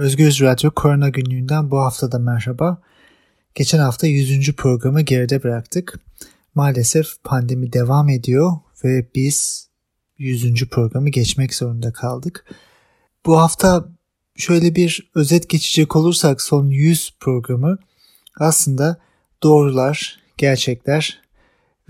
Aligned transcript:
Özgür 0.00 0.40
Radyo 0.40 0.70
Korona 0.70 1.08
Günlüğü'nden 1.08 1.70
bu 1.70 1.78
hafta 1.78 2.12
da 2.12 2.18
merhaba. 2.18 2.82
Geçen 3.54 3.78
hafta 3.78 4.06
100. 4.06 4.52
programı 4.52 5.00
geride 5.00 5.42
bıraktık. 5.42 6.00
Maalesef 6.54 7.24
pandemi 7.24 7.72
devam 7.72 8.08
ediyor 8.08 8.52
ve 8.84 9.06
biz 9.14 9.68
100. 10.18 10.68
programı 10.68 11.08
geçmek 11.08 11.54
zorunda 11.54 11.92
kaldık. 11.92 12.44
Bu 13.26 13.40
hafta 13.40 13.88
şöyle 14.36 14.74
bir 14.74 15.10
özet 15.14 15.48
geçecek 15.48 15.96
olursak 15.96 16.42
son 16.42 16.66
100 16.66 17.14
programı 17.20 17.78
aslında 18.38 19.00
doğrular, 19.42 20.20
gerçekler 20.36 21.20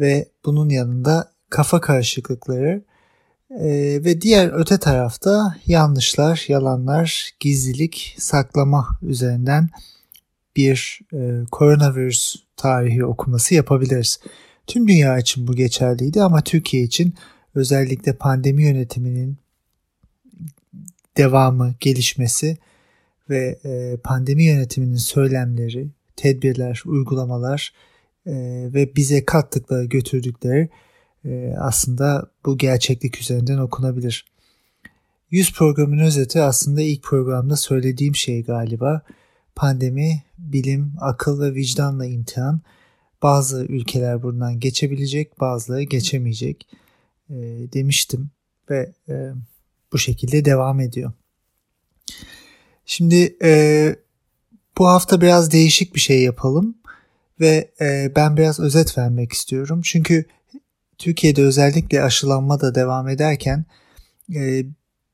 ve 0.00 0.28
bunun 0.44 0.68
yanında 0.68 1.32
kafa 1.50 1.80
karışıklıkları 1.80 2.82
e, 3.50 4.00
ve 4.04 4.20
diğer 4.20 4.50
öte 4.52 4.78
tarafta 4.78 5.56
yanlışlar, 5.66 6.44
yalanlar, 6.48 7.30
gizlilik, 7.40 8.16
saklama 8.18 8.98
üzerinden 9.02 9.68
bir 10.56 11.00
e, 11.12 11.44
koronavirüs 11.50 12.36
tarihi 12.56 13.04
okuması 13.04 13.54
yapabiliriz. 13.54 14.20
Tüm 14.66 14.88
dünya 14.88 15.18
için 15.18 15.46
bu 15.46 15.54
geçerliydi 15.54 16.22
ama 16.22 16.40
Türkiye 16.40 16.82
için 16.82 17.14
özellikle 17.54 18.16
pandemi 18.16 18.62
yönetiminin 18.62 19.36
devamı, 21.16 21.74
gelişmesi 21.80 22.56
ve 23.30 23.58
e, 23.64 23.96
pandemi 23.96 24.44
yönetiminin 24.44 24.96
söylemleri, 24.96 25.88
tedbirler, 26.16 26.82
uygulamalar 26.86 27.72
e, 28.26 28.32
ve 28.74 28.96
bize 28.96 29.24
kattıkları, 29.24 29.84
götürdükleri 29.84 30.68
e, 31.24 31.54
aslında 31.58 32.30
bu 32.46 32.58
gerçeklik 32.58 33.20
üzerinden 33.20 33.58
okunabilir. 33.58 34.24
100 35.30 35.52
programın 35.52 35.98
özeti 35.98 36.40
aslında 36.40 36.80
ilk 36.80 37.02
programda 37.02 37.56
söylediğim 37.56 38.14
şey 38.14 38.42
galiba. 38.42 39.02
Pandemi, 39.54 40.22
bilim, 40.38 40.92
akıl 41.00 41.40
ve 41.40 41.54
vicdanla 41.54 42.06
imtihan. 42.06 42.60
Bazı 43.22 43.64
ülkeler 43.64 44.22
bundan 44.22 44.60
geçebilecek, 44.60 45.40
bazıları 45.40 45.82
geçemeyecek 45.82 46.68
e, 47.30 47.34
demiştim 47.72 48.30
ve 48.70 48.92
e, 49.08 49.30
bu 49.92 49.98
şekilde 49.98 50.44
devam 50.44 50.80
ediyor. 50.80 51.12
Şimdi 52.86 53.36
e, 53.42 53.96
bu 54.78 54.88
hafta 54.88 55.20
biraz 55.20 55.52
değişik 55.52 55.94
bir 55.94 56.00
şey 56.00 56.22
yapalım 56.22 56.74
ve 57.40 57.70
e, 57.80 58.12
ben 58.16 58.36
biraz 58.36 58.60
özet 58.60 58.98
vermek 58.98 59.32
istiyorum. 59.32 59.80
Çünkü 59.84 60.24
Türkiye'de 61.00 61.42
özellikle 61.42 62.02
aşılanma 62.02 62.60
da 62.60 62.74
devam 62.74 63.08
ederken 63.08 63.64
e, 64.34 64.64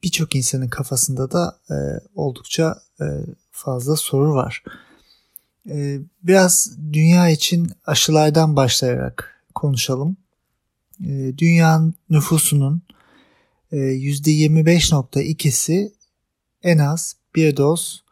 birçok 0.02 0.36
insanın 0.36 0.68
kafasında 0.68 1.30
da 1.30 1.58
e, 1.70 1.74
oldukça 2.14 2.78
e, 3.00 3.04
fazla 3.50 3.96
soru 3.96 4.34
var. 4.34 4.62
E, 5.70 5.98
biraz 6.22 6.76
dünya 6.92 7.30
için 7.30 7.70
aşılardan 7.86 8.56
başlayarak 8.56 9.42
konuşalım. 9.54 10.16
E, 11.04 11.38
dünyanın 11.38 11.94
nüfusunun 12.10 12.82
e, 13.72 13.76
%25.2'si 13.76 15.92
en 16.62 16.78
az 16.78 17.16
bir 17.34 17.56
doz 17.56 18.04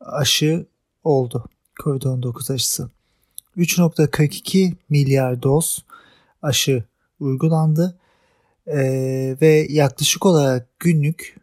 aşı 0.00 0.66
oldu. 1.04 1.44
Covid-19 1.82 2.52
aşısı. 2.52 2.90
3.42 3.56 4.74
milyar 4.88 5.42
doz 5.42 5.84
aşı 6.42 6.84
uygulandı 7.24 7.98
e, 8.66 8.76
ve 9.40 9.66
yaklaşık 9.70 10.26
olarak 10.26 10.78
günlük 10.78 11.36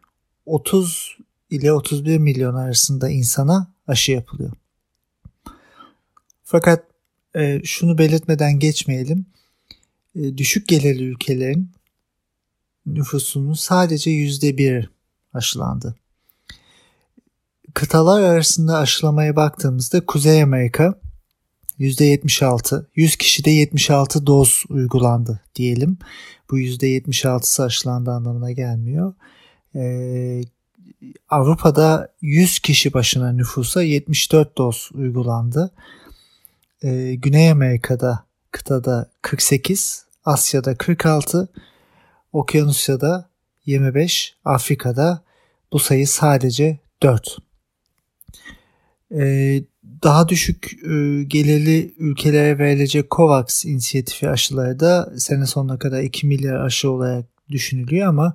30 0.46 1.16
ile 1.50 1.72
31 1.72 2.18
milyon 2.18 2.54
arasında 2.54 3.10
insana 3.10 3.72
aşı 3.86 4.12
yapılıyor. 4.12 4.52
Fakat 6.42 6.84
e, 7.36 7.60
şunu 7.64 7.98
belirtmeden 7.98 8.58
geçmeyelim. 8.58 9.26
E, 10.14 10.38
düşük 10.38 10.68
gelirli 10.68 11.04
ülkelerin 11.04 11.70
nüfusunun 12.86 13.54
sadece 13.54 14.10
yüzde 14.10 14.58
bir 14.58 14.90
aşılandı. 15.32 15.94
Kıtalar 17.74 18.22
arasında 18.22 18.78
aşılamaya 18.78 19.36
baktığımızda 19.36 20.06
Kuzey 20.06 20.42
Amerika 20.42 20.94
%76, 21.80 22.86
100 22.94 23.16
kişide 23.16 23.50
76 23.50 24.26
doz 24.26 24.64
uygulandı 24.68 25.40
diyelim. 25.54 25.98
Bu 26.50 26.58
%76'sı 26.60 27.62
aşılandı 27.62 28.10
anlamına 28.10 28.52
gelmiyor. 28.52 29.14
Ee, 29.74 30.42
Avrupa'da 31.28 32.12
100 32.20 32.58
kişi 32.58 32.92
başına 32.92 33.32
nüfusa 33.32 33.82
74 33.82 34.58
doz 34.58 34.90
uygulandı. 34.94 35.70
Ee, 36.82 37.14
Güney 37.14 37.50
Amerika'da 37.50 38.24
kıtada 38.50 39.10
48, 39.22 40.06
Asya'da 40.24 40.76
46, 40.76 41.48
Okyanusya'da 42.32 43.28
25, 43.66 44.36
Afrika'da 44.44 45.22
bu 45.72 45.78
sayı 45.78 46.08
sadece 46.08 46.78
4. 47.02 47.38
Ee, 49.14 49.62
daha 50.02 50.28
düşük 50.28 50.72
e, 50.84 50.88
ülkelere 51.98 52.58
verilecek 52.58 53.10
COVAX 53.10 53.64
inisiyatifi 53.64 54.28
aşıları 54.28 54.80
da 54.80 55.12
sene 55.18 55.46
sonuna 55.46 55.78
kadar 55.78 56.02
2 56.02 56.26
milyar 56.26 56.60
aşı 56.60 56.90
olarak 56.90 57.26
düşünülüyor 57.50 58.08
ama 58.08 58.34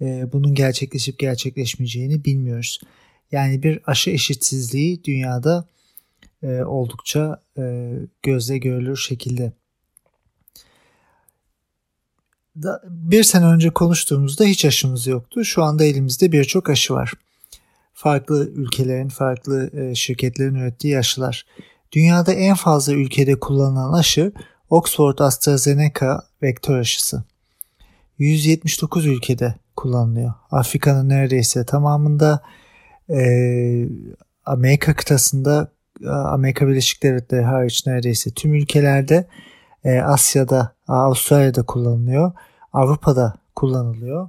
e, 0.00 0.32
bunun 0.32 0.54
gerçekleşip 0.54 1.18
gerçekleşmeyeceğini 1.18 2.24
bilmiyoruz. 2.24 2.80
Yani 3.32 3.62
bir 3.62 3.80
aşı 3.86 4.10
eşitsizliği 4.10 5.04
dünyada 5.04 5.64
e, 6.42 6.62
oldukça 6.62 7.42
e, 7.58 7.92
gözle 8.22 8.58
görülür 8.58 8.96
şekilde. 8.96 9.52
Bir 12.84 13.22
sene 13.22 13.44
önce 13.44 13.70
konuştuğumuzda 13.70 14.44
hiç 14.44 14.64
aşımız 14.64 15.06
yoktu. 15.06 15.44
Şu 15.44 15.62
anda 15.62 15.84
elimizde 15.84 16.32
birçok 16.32 16.70
aşı 16.70 16.94
var 16.94 17.12
farklı 18.00 18.50
ülkelerin, 18.54 19.08
farklı 19.08 19.70
e, 19.80 19.94
şirketlerin 19.94 20.54
ürettiği 20.54 20.98
aşılar. 20.98 21.46
Dünyada 21.92 22.32
en 22.32 22.54
fazla 22.54 22.92
ülkede 22.92 23.40
kullanılan 23.40 23.92
aşı 23.92 24.32
Oxford 24.70 25.18
AstraZeneca 25.18 26.22
vektör 26.42 26.78
aşısı. 26.78 27.24
179 28.18 29.06
ülkede 29.06 29.54
kullanılıyor. 29.76 30.34
Afrika'nın 30.50 31.08
neredeyse 31.08 31.64
tamamında 31.64 32.42
e, 33.10 33.20
Amerika 34.46 34.94
kıtasında 34.94 35.72
Amerika 36.06 36.68
Birleşik 36.68 37.02
Devletleri 37.02 37.42
hariç 37.42 37.86
neredeyse 37.86 38.30
tüm 38.30 38.54
ülkelerde 38.54 39.26
e, 39.84 40.00
Asya'da, 40.00 40.74
Avustralya'da 40.88 41.62
kullanılıyor. 41.62 42.32
Avrupa'da 42.72 43.34
kullanılıyor 43.56 44.28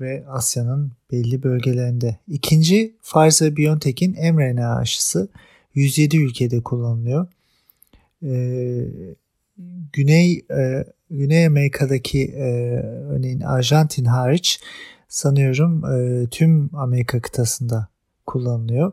ve 0.00 0.24
Asya'nın 0.28 0.95
belli 1.12 1.42
bölgelerinde. 1.42 2.18
İkinci 2.28 2.96
Pfizer-BioNTech'in 3.02 4.34
mRNA 4.34 4.76
aşısı 4.76 5.28
107 5.74 6.16
ülkede 6.16 6.62
kullanılıyor. 6.62 7.26
Ee, 8.22 8.86
Güney 9.92 10.44
e, 10.50 10.84
Güney 11.10 11.46
Amerika'daki 11.46 12.24
e, 12.24 12.80
örneğin 12.82 13.40
Arjantin 13.40 14.04
hariç 14.04 14.60
sanıyorum 15.08 15.84
e, 15.84 16.26
tüm 16.30 16.76
Amerika 16.76 17.20
kıtasında 17.20 17.88
kullanılıyor. 18.26 18.92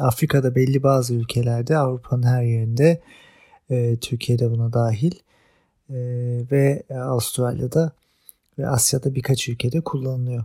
Afrika'da 0.00 0.54
belli 0.54 0.82
bazı 0.82 1.14
ülkelerde, 1.14 1.78
Avrupa'nın 1.78 2.22
her 2.22 2.42
yerinde, 2.42 3.00
e, 3.70 3.96
Türkiye'de 3.96 4.50
buna 4.50 4.72
dahil 4.72 5.12
e, 5.90 5.96
ve 6.50 6.82
Avustralya'da 6.90 7.92
ve 8.58 8.68
Asya'da 8.68 9.14
birkaç 9.14 9.48
ülkede 9.48 9.80
kullanılıyor. 9.80 10.44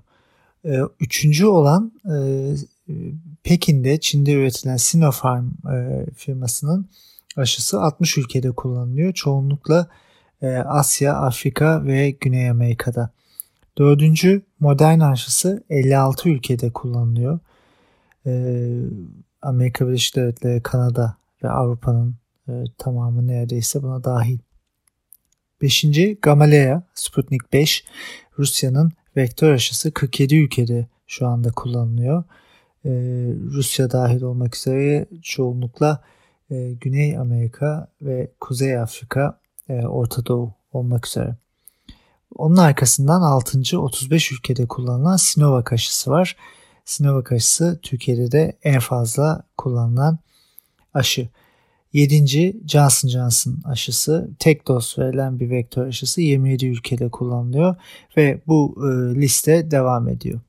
Ee, 0.65 0.79
üçüncü 0.99 1.45
olan 1.45 1.91
e, 2.05 2.15
Pekin'de 3.43 3.99
Çin'de 3.99 4.33
üretilen 4.33 4.77
Sinopharm 4.77 5.47
e, 5.73 6.05
firmasının 6.15 6.89
aşısı 7.37 7.81
60 7.81 8.17
ülkede 8.17 8.51
kullanılıyor. 8.51 9.13
Çoğunlukla 9.13 9.87
e, 10.41 10.47
Asya, 10.57 11.15
Afrika 11.15 11.85
ve 11.85 12.09
Güney 12.11 12.49
Amerika'da. 12.49 13.09
Dördüncü 13.77 14.41
modern 14.59 14.99
aşısı 14.99 15.63
56 15.69 16.29
ülkede 16.29 16.69
kullanılıyor. 16.69 17.39
Amerika 19.41 19.87
Birleşik 19.87 20.15
Devletleri, 20.15 20.63
Kanada 20.63 21.15
ve 21.43 21.49
Avrupa'nın 21.49 22.15
tamamı 22.77 23.27
neredeyse 23.27 23.83
buna 23.83 24.03
dahil. 24.03 24.37
Beşinci 25.61 26.17
Gamaleya 26.21 26.83
Sputnik 26.93 27.53
5 27.53 27.85
Rusya'nın 28.39 28.91
vektör 29.17 29.53
aşısı 29.53 29.91
47 29.91 30.35
ülkede 30.35 30.87
şu 31.07 31.27
anda 31.27 31.51
kullanılıyor. 31.51 32.23
Ee, 32.85 32.89
Rusya 33.53 33.91
dahil 33.91 34.21
olmak 34.21 34.55
üzere 34.55 35.05
çoğunlukla 35.21 36.03
e, 36.51 36.73
Güney 36.73 37.17
Amerika 37.17 37.87
ve 38.01 38.31
Kuzey 38.39 38.77
Afrika, 38.77 39.39
e, 39.69 39.73
Orta 39.73 40.25
Doğu 40.25 40.53
olmak 40.73 41.07
üzere. 41.07 41.35
Onun 42.35 42.57
arkasından 42.57 43.21
6. 43.21 43.79
35 43.79 44.31
ülkede 44.31 44.67
kullanılan 44.67 45.17
Sinovac 45.17 45.73
aşısı 45.73 46.11
var. 46.11 46.35
Sinovac 46.85 47.31
aşısı 47.31 47.79
Türkiye'de 47.83 48.31
de 48.31 48.57
en 48.63 48.79
fazla 48.79 49.43
kullanılan 49.57 50.19
aşı. 50.93 51.29
Yedinci 51.93 52.61
Johnson 52.67 53.09
Johnson 53.09 53.57
aşısı 53.65 54.29
tek 54.39 54.67
doz 54.67 54.95
verilen 54.99 55.39
bir 55.39 55.49
vektör 55.49 55.87
aşısı 55.87 56.21
27 56.21 56.65
ülkede 56.65 57.09
kullanılıyor 57.09 57.75
ve 58.17 58.41
bu 58.47 58.75
e, 58.77 59.15
liste 59.21 59.71
devam 59.71 60.07
ediyor. 60.07 60.39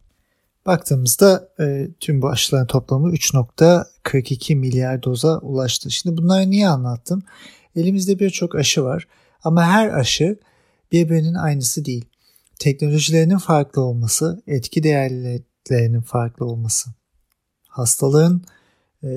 Baktığımızda 0.67 1.49
e, 1.61 1.89
tüm 2.01 2.23
bu 2.23 2.29
aşıların 2.29 2.67
toplamı 2.67 3.13
3.42 3.13 4.55
milyar 4.55 5.03
doza 5.03 5.39
ulaştı. 5.39 5.91
Şimdi 5.91 6.17
bunları 6.17 6.51
niye 6.51 6.69
anlattım? 6.69 7.23
Elimizde 7.77 8.19
birçok 8.19 8.55
aşı 8.55 8.85
var 8.85 9.09
ama 9.45 9.65
her 9.65 9.89
aşı 9.89 10.39
birbirinin 10.93 11.35
aynısı 11.35 11.85
değil. 11.85 12.05
Teknolojilerinin 12.59 13.39
farklı 13.39 13.83
olması, 13.83 14.43
etki 14.47 14.83
değerlerinin 14.83 16.01
farklı 16.01 16.47
olması, 16.47 16.91
hastalığın 17.69 18.45
e, 19.05 19.09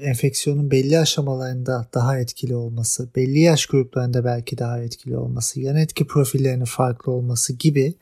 enfeksiyonun 0.00 0.70
belli 0.70 0.98
aşamalarında 0.98 1.86
daha 1.94 2.18
etkili 2.18 2.56
olması, 2.56 3.08
belli 3.16 3.40
yaş 3.40 3.66
gruplarında 3.66 4.24
belki 4.24 4.58
daha 4.58 4.82
etkili 4.82 5.16
olması, 5.16 5.60
yan 5.60 5.76
etki 5.76 6.06
profillerinin 6.06 6.64
farklı 6.64 7.12
olması 7.12 7.52
gibi 7.52 7.94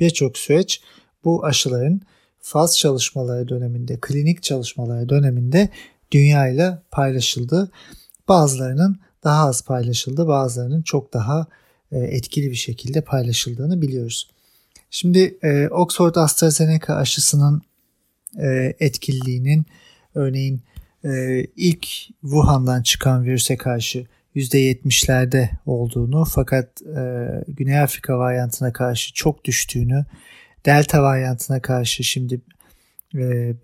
birçok 0.00 0.38
süreç 0.38 0.82
bu 1.24 1.44
aşıların 1.44 2.00
faz 2.40 2.78
çalışmaları 2.78 3.48
döneminde, 3.48 3.98
klinik 4.00 4.42
çalışmaları 4.42 5.08
döneminde 5.08 5.68
dünya 6.12 6.48
ile 6.48 6.78
paylaşıldı. 6.90 7.70
Bazılarının 8.28 9.00
daha 9.24 9.48
az 9.48 9.64
paylaşıldı, 9.64 10.28
bazılarının 10.28 10.82
çok 10.82 11.12
daha 11.12 11.46
e, 11.92 11.98
etkili 11.98 12.50
bir 12.50 12.56
şekilde 12.56 13.00
paylaşıldığını 13.00 13.82
biliyoruz. 13.82 14.30
Şimdi 14.90 15.38
e, 15.42 15.68
Oxford 15.68 16.14
AstraZeneca 16.14 16.94
aşısının 16.94 17.62
e, 18.38 18.76
etkililiğinin 18.80 19.66
örneğin 20.16 20.62
ilk 21.56 21.86
Wuhan'dan 22.20 22.82
çıkan 22.82 23.24
virüse 23.24 23.56
karşı 23.56 24.06
%70'lerde 24.36 25.48
olduğunu 25.66 26.24
fakat 26.24 26.80
Güney 27.48 27.80
Afrika 27.80 28.18
varyantına 28.18 28.72
karşı 28.72 29.14
çok 29.14 29.44
düştüğünü, 29.44 30.04
Delta 30.66 31.02
varyantına 31.02 31.62
karşı 31.62 32.04
şimdi 32.04 32.40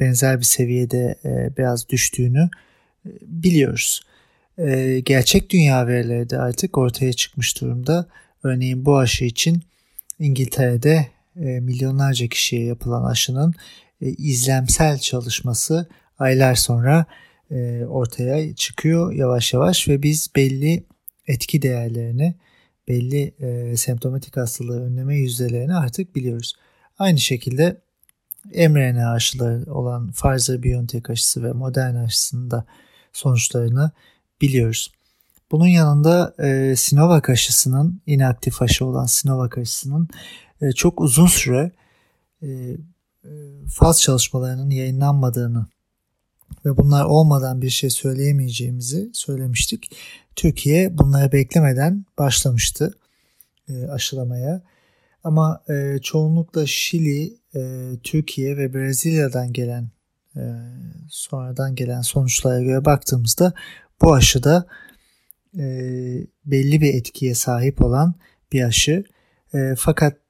benzer 0.01 0.39
bir 0.39 0.45
seviyede 0.45 1.17
biraz 1.59 1.89
düştüğünü 1.89 2.51
biliyoruz. 3.23 4.01
Ee, 4.59 5.01
gerçek 5.05 5.51
dünya 5.51 5.87
verileri 5.87 6.31
de 6.31 6.39
artık 6.39 6.79
ortaya 6.79 7.13
çıkmış 7.13 7.61
durumda. 7.61 8.07
Örneğin 8.43 8.85
bu 8.85 8.99
aşı 8.99 9.25
için 9.25 9.63
İngiltere'de 10.19 11.07
e, 11.37 11.41
milyonlarca 11.41 12.27
kişiye 12.27 12.65
yapılan 12.65 13.05
aşının 13.05 13.55
e, 14.01 14.09
izlemsel 14.09 14.99
çalışması 14.99 15.89
aylar 16.23 16.55
sonra 16.55 17.07
e, 17.51 17.85
ortaya 17.85 18.55
çıkıyor 18.55 19.13
yavaş 19.13 19.53
yavaş 19.53 19.89
ve 19.89 20.03
biz 20.03 20.31
belli 20.37 20.85
etki 21.27 21.63
değerlerini, 21.63 22.35
belli 22.89 23.35
semptomatik 23.77 24.37
hastalığı 24.37 24.83
önleme 24.83 25.17
yüzdelerini 25.17 25.75
artık 25.75 26.17
biliyoruz. 26.17 26.55
Aynı 26.99 27.19
şekilde 27.19 27.77
mRNA 28.45 29.13
aşıları 29.13 29.75
olan 29.75 30.13
Pfizer-BioNTech 30.13 31.13
aşısı 31.13 31.45
ve 31.45 31.53
Moderna 31.53 32.05
aşısının 32.05 32.51
da 32.51 32.65
sonuçlarını 33.13 33.91
biliyoruz. 34.41 34.93
Bunun 35.51 35.67
yanında 35.67 36.35
e, 36.39 36.77
Sinovac 36.77 37.31
aşısının 37.31 38.01
inaktif 38.07 38.63
aşı 38.63 38.87
olan 38.87 39.07
Sinovac 39.07 39.59
aşısının 39.59 40.09
e, 40.63 40.73
çok 40.73 41.01
uzun 41.01 41.27
süre 41.27 41.71
e, 42.43 42.49
e, 42.49 43.31
faz 43.69 44.01
çalışmalarının 44.01 44.71
yayınlanmadığını 44.71 45.67
ve 46.65 46.77
bunlar 46.77 47.05
olmadan 47.05 47.63
bir 47.63 47.71
şey 47.71 47.91
söyleyemeyeceğimizi 47.91 49.11
söylemiştik. 49.13 49.97
Türkiye 50.37 50.99
bunları 50.99 51.33
beklemeden 51.33 52.05
başlamıştı 52.19 52.95
e, 53.69 53.87
aşılamaya. 53.87 54.63
Ama 55.25 55.63
e, 55.69 55.99
çoğunlukla 56.03 56.67
Şili, 56.67 57.37
e, 57.55 57.91
Türkiye 58.03 58.57
ve 58.57 58.75
Brezilya'dan 58.75 59.53
gelen 59.53 59.91
e, 60.37 60.43
sonradan 61.11 61.75
gelen 61.75 62.01
sonuçlara 62.01 62.63
göre 62.63 62.85
baktığımızda 62.85 63.53
bu 64.03 64.15
aşı 64.15 64.43
da 64.43 64.67
e, 65.59 65.65
belli 66.45 66.81
bir 66.81 66.95
etkiye 66.95 67.35
sahip 67.35 67.83
olan 67.83 68.15
bir 68.53 68.63
aşı. 68.63 69.05
E, 69.55 69.75
fakat 69.79 70.22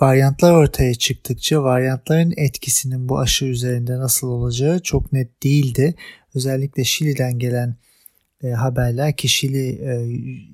varyantlar 0.00 0.52
ortaya 0.52 0.94
çıktıkça 0.94 1.62
varyantların 1.62 2.34
etkisinin 2.36 3.08
bu 3.08 3.18
aşı 3.18 3.44
üzerinde 3.44 3.98
nasıl 3.98 4.28
olacağı 4.28 4.80
çok 4.80 5.12
net 5.12 5.42
değildi. 5.42 5.94
Özellikle 6.34 6.84
Şili'den 6.84 7.38
gelen 7.38 7.76
e, 8.42 8.48
haberler 8.48 9.16
ki 9.16 9.28
Şili 9.28 9.68
e, 9.68 10.08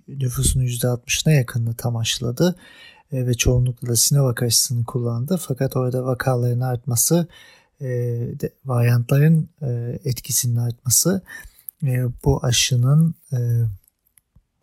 nüfusunun 0.08 0.64
%60'ına 0.64 1.32
yakınını 1.32 1.74
tam 1.74 1.96
aşıladı 1.96 2.56
e, 3.12 3.26
ve 3.26 3.34
çoğunlukla 3.34 3.88
da 3.88 3.96
Sinovac 3.96 4.42
aşısını 4.42 4.84
kullandı. 4.84 5.40
Fakat 5.40 5.76
orada 5.76 6.04
vakaların 6.04 6.60
artması, 6.60 7.28
e, 7.80 7.86
de, 8.40 8.52
varyantların 8.64 9.48
e, 9.62 9.98
etkisinin 10.04 10.56
artması 10.56 11.22
e, 11.82 12.04
bu 12.24 12.44
aşının 12.44 13.14
e, 13.32 13.38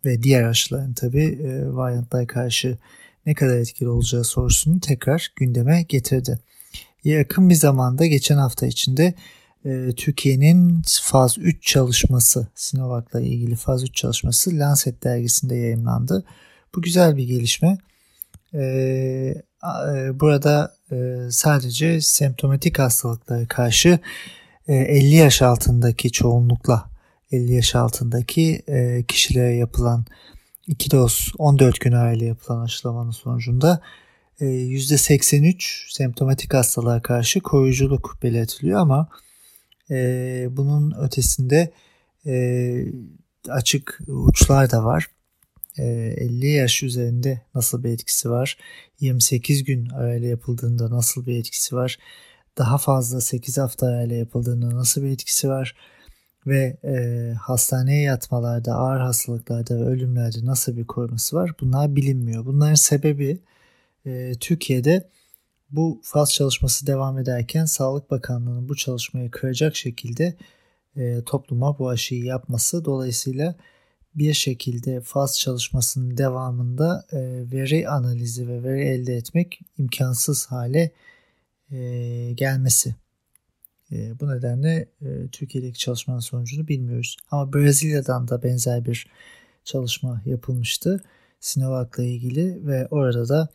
ve 0.04 0.22
diğer 0.22 0.42
aşıların 0.42 0.92
tabi 0.92 1.24
e, 1.24 1.72
varyantlara 1.72 2.26
karşı 2.26 2.78
ne 3.30 3.34
kadar 3.34 3.56
etkili 3.56 3.88
olacağı 3.88 4.24
sorusunu 4.24 4.80
tekrar 4.80 5.32
gündeme 5.36 5.82
getirdi. 5.82 6.38
Yakın 7.04 7.50
bir 7.50 7.54
zamanda 7.54 8.06
geçen 8.06 8.36
hafta 8.36 8.66
içinde 8.66 9.14
e, 9.64 9.92
Türkiye'nin 9.96 10.82
faz 11.02 11.38
3 11.38 11.62
çalışması 11.62 12.48
Sinovac'la 12.54 13.20
ilgili 13.20 13.56
faz 13.56 13.84
3 13.84 13.94
çalışması 13.94 14.50
Lancet 14.58 15.04
dergisinde 15.04 15.56
yayınlandı. 15.56 16.24
Bu 16.74 16.82
güzel 16.82 17.16
bir 17.16 17.24
gelişme. 17.24 17.78
E, 18.54 18.60
e, 18.62 20.20
burada 20.20 20.74
e, 20.92 21.16
sadece 21.30 22.00
semptomatik 22.00 22.78
hastalıklara 22.78 23.46
karşı 23.46 23.98
e, 24.68 24.74
50 24.74 25.14
yaş 25.14 25.42
altındaki 25.42 26.12
çoğunlukla 26.12 26.90
50 27.32 27.54
yaş 27.54 27.74
altındaki 27.74 28.62
e, 28.68 29.04
kişilere 29.08 29.54
yapılan 29.54 30.04
2 30.66 30.90
doz 30.90 31.32
14 31.38 31.80
gün 31.80 31.92
arayla 31.92 32.26
yapılan 32.26 32.60
aşılamanın 32.64 33.10
sonucunda 33.10 33.82
e, 34.40 34.44
%83 34.44 35.92
semptomatik 35.92 36.54
hastalığa 36.54 37.02
karşı 37.02 37.40
koruyuculuk 37.40 38.18
belirtiliyor 38.22 38.80
ama 38.80 39.08
e, 39.90 40.48
bunun 40.50 40.94
ötesinde 41.00 41.72
e, 42.26 42.84
açık 43.48 44.00
uçlar 44.08 44.70
da 44.70 44.84
var. 44.84 45.10
E, 45.78 45.84
50 45.84 46.46
yaş 46.46 46.82
üzerinde 46.82 47.40
nasıl 47.54 47.84
bir 47.84 47.90
etkisi 47.90 48.30
var? 48.30 48.58
28 49.00 49.64
gün 49.64 49.88
arayla 49.88 50.28
yapıldığında 50.28 50.90
nasıl 50.90 51.26
bir 51.26 51.38
etkisi 51.38 51.76
var? 51.76 51.98
Daha 52.58 52.78
fazla 52.78 53.20
8 53.20 53.58
hafta 53.58 53.86
arayla 53.86 54.16
yapıldığında 54.16 54.76
nasıl 54.76 55.02
bir 55.02 55.10
etkisi 55.10 55.48
var? 55.48 55.74
Ve 56.46 56.76
e, 56.84 57.34
hastaneye 57.34 58.02
yatmalarda, 58.02 58.74
ağır 58.74 59.00
hastalıklarda 59.00 59.80
ve 59.80 59.84
ölümlerde 59.84 60.38
nasıl 60.44 60.76
bir 60.76 60.86
koruması 60.86 61.36
var 61.36 61.50
bunlar 61.60 61.96
bilinmiyor. 61.96 62.46
Bunların 62.46 62.74
sebebi 62.74 63.38
e, 64.06 64.32
Türkiye'de 64.40 65.08
bu 65.70 66.00
faz 66.04 66.32
çalışması 66.32 66.86
devam 66.86 67.18
ederken 67.18 67.64
Sağlık 67.64 68.10
Bakanlığı'nın 68.10 68.68
bu 68.68 68.76
çalışmayı 68.76 69.30
kıracak 69.30 69.76
şekilde 69.76 70.36
e, 70.96 71.24
topluma 71.24 71.78
bu 71.78 71.88
aşıyı 71.88 72.24
yapması. 72.24 72.84
Dolayısıyla 72.84 73.56
bir 74.14 74.34
şekilde 74.34 75.00
faz 75.00 75.38
çalışmasının 75.38 76.16
devamında 76.16 77.06
e, 77.12 77.18
veri 77.52 77.88
analizi 77.88 78.48
ve 78.48 78.62
veri 78.62 78.82
elde 78.82 79.16
etmek 79.16 79.60
imkansız 79.78 80.46
hale 80.46 80.90
e, 81.70 82.32
gelmesi. 82.32 82.94
E, 83.92 84.20
bu 84.20 84.28
nedenle 84.28 84.88
e, 85.02 85.28
Türkiye'deki 85.32 85.78
çalışmanın 85.78 86.20
sonucunu 86.20 86.68
bilmiyoruz. 86.68 87.16
Ama 87.30 87.52
Brezilya'dan 87.52 88.28
da 88.28 88.42
benzer 88.42 88.84
bir 88.84 89.06
çalışma 89.64 90.22
yapılmıştı. 90.26 91.02
Sinovac'la 91.40 92.04
ilgili 92.04 92.66
ve 92.66 92.88
orada 92.90 93.28
da 93.28 93.48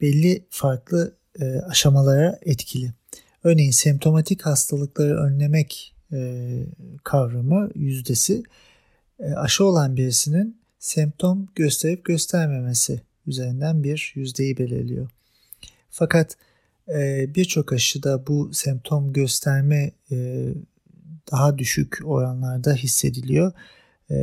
belli 0.00 0.44
farklı 0.50 1.16
aşamalara 1.68 2.38
etkili. 2.42 2.92
Örneğin 3.44 3.70
semptomatik 3.70 4.42
hastalıkları 4.42 5.16
önlemek 5.16 5.94
e, 6.12 6.50
kavramı 7.04 7.70
yüzdesi 7.74 8.42
e, 9.18 9.32
aşı 9.32 9.64
olan 9.64 9.96
birisinin 9.96 10.60
semptom 10.78 11.48
gösterip 11.54 12.04
göstermemesi 12.04 13.00
üzerinden 13.26 13.84
bir 13.84 14.12
yüzdeyi 14.14 14.58
belirliyor. 14.58 15.10
Fakat 15.90 16.36
e, 16.88 17.26
birçok 17.34 17.72
aşıda 17.72 18.26
bu 18.26 18.50
semptom 18.52 19.12
gösterme 19.12 19.92
daha 21.32 21.58
düşük 21.58 21.98
oranlarda 22.04 22.74
hissediliyor. 22.74 23.52
E, 24.10 24.16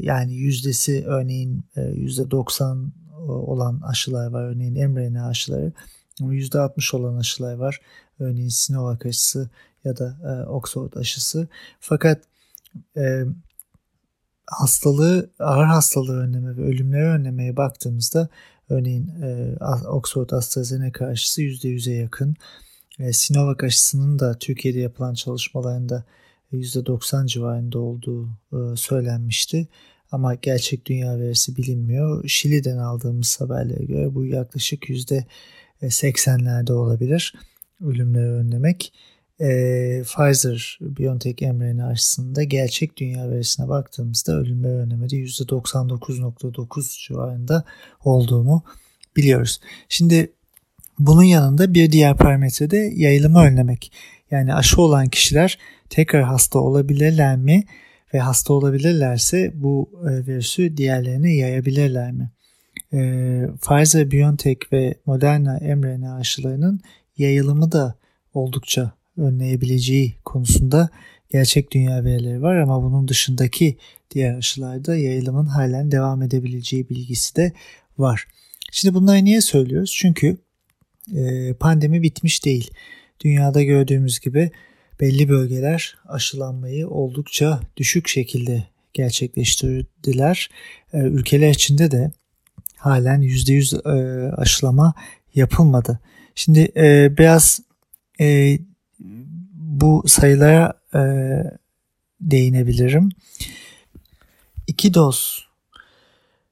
yani 0.00 0.34
yüzdesi 0.34 1.04
örneğin 1.06 1.64
e, 1.76 1.82
yüzde 1.82 2.30
90 2.30 2.92
olan 3.28 3.80
aşılar 3.80 4.26
var. 4.26 4.42
Örneğin 4.44 4.90
mRNA 4.90 5.26
aşıları. 5.28 5.72
Ama 6.20 6.34
%60 6.34 6.96
olan 6.96 7.16
aşılar 7.16 7.54
var. 7.54 7.80
Örneğin 8.18 8.48
Sinovac 8.48 9.06
aşısı 9.06 9.50
ya 9.84 9.96
da 9.96 10.18
e, 10.24 10.48
Oxford 10.48 10.92
aşısı. 10.92 11.48
Fakat 11.80 12.24
e, 12.96 13.24
hastalığı, 14.46 15.30
ağır 15.38 15.66
hastalığı 15.66 16.20
önleme 16.20 16.56
ve 16.56 16.62
ölümleri 16.62 17.04
önlemeye 17.04 17.56
baktığımızda 17.56 18.28
örneğin 18.68 19.08
e, 19.22 19.56
Oxford 19.88 20.30
AstraZeneca 20.30 21.06
aşısı 21.06 21.42
%100'e 21.42 21.94
yakın. 21.94 22.36
E, 22.98 23.12
Sinovac 23.12 23.64
aşısının 23.64 24.18
da 24.18 24.38
Türkiye'de 24.38 24.78
yapılan 24.78 25.14
çalışmalarında 25.14 26.04
%90 26.52 27.26
civarında 27.26 27.78
olduğu 27.78 28.28
e, 28.52 28.76
söylenmişti. 28.76 29.68
Ama 30.12 30.34
gerçek 30.34 30.86
dünya 30.86 31.18
verisi 31.18 31.56
bilinmiyor. 31.56 32.28
Şili'den 32.28 32.76
aldığımız 32.76 33.40
haberlere 33.40 33.84
göre 33.84 34.14
bu 34.14 34.26
yaklaşık 34.26 34.84
%80'lerde 35.82 36.72
olabilir 36.72 37.34
ölümleri 37.84 38.30
önlemek 38.30 38.92
e, 39.40 40.02
Pfizer 40.02 40.78
BioNTech 40.80 41.42
mRNA 41.42 41.86
aşısında 41.86 42.42
gerçek 42.42 42.96
dünya 42.96 43.30
verisine 43.30 43.68
baktığımızda 43.68 44.32
ölümler 44.36 44.70
önlemede 44.70 45.16
%99.9 45.16 47.06
civarında 47.06 47.64
olduğunu 48.04 48.62
biliyoruz. 49.16 49.60
Şimdi 49.88 50.32
bunun 50.98 51.22
yanında 51.22 51.74
bir 51.74 51.92
diğer 51.92 52.16
parametre 52.16 52.70
de 52.70 52.92
yayılımı 52.94 53.38
önlemek. 53.38 53.92
Yani 54.30 54.54
aşı 54.54 54.82
olan 54.82 55.08
kişiler 55.08 55.58
tekrar 55.90 56.22
hasta 56.22 56.58
olabilirler 56.58 57.36
mi 57.36 57.64
ve 58.14 58.18
hasta 58.18 58.52
olabilirlerse 58.52 59.52
bu 59.54 59.90
e, 60.02 60.26
virüsü 60.26 60.76
diğerlerine 60.76 61.34
yayabilirler 61.34 62.12
mi? 62.12 62.30
E, 62.92 62.98
Pfizer, 63.62 64.10
BioNTech 64.10 64.72
ve 64.72 64.94
Moderna 65.06 65.58
mRNA 65.76 66.14
aşılarının 66.14 66.80
yayılımı 67.18 67.72
da 67.72 67.94
oldukça 68.34 68.99
önleyebileceği 69.20 70.14
konusunda 70.24 70.88
gerçek 71.30 71.72
dünya 71.72 72.04
verileri 72.04 72.42
var 72.42 72.56
ama 72.56 72.82
bunun 72.82 73.08
dışındaki 73.08 73.76
diğer 74.10 74.34
aşılarda 74.34 74.96
yayılımın 74.96 75.46
halen 75.46 75.90
devam 75.90 76.22
edebileceği 76.22 76.88
bilgisi 76.88 77.36
de 77.36 77.52
var. 77.98 78.26
Şimdi 78.72 78.94
bunları 78.94 79.24
niye 79.24 79.40
söylüyoruz? 79.40 79.94
Çünkü 79.98 80.36
e, 81.16 81.54
pandemi 81.54 82.02
bitmiş 82.02 82.44
değil. 82.44 82.70
Dünyada 83.20 83.62
gördüğümüz 83.62 84.20
gibi 84.20 84.50
belli 85.00 85.28
bölgeler 85.28 85.98
aşılanmayı 86.08 86.88
oldukça 86.88 87.60
düşük 87.76 88.08
şekilde 88.08 88.64
gerçekleştirdiler. 88.94 90.50
E, 90.92 90.98
ülkeler 90.98 91.50
içinde 91.50 91.90
de 91.90 92.10
halen 92.76 93.22
%100 93.22 93.76
e, 93.76 94.32
aşılama 94.32 94.94
yapılmadı. 95.34 96.00
Şimdi 96.34 96.72
e, 96.76 97.16
biraz 97.18 97.60
e, 98.20 98.58
bu 99.80 100.04
sayılara 100.06 100.72
e, 100.94 101.00
değinebilirim. 102.20 103.08
İki 104.66 104.94
doz 104.94 105.44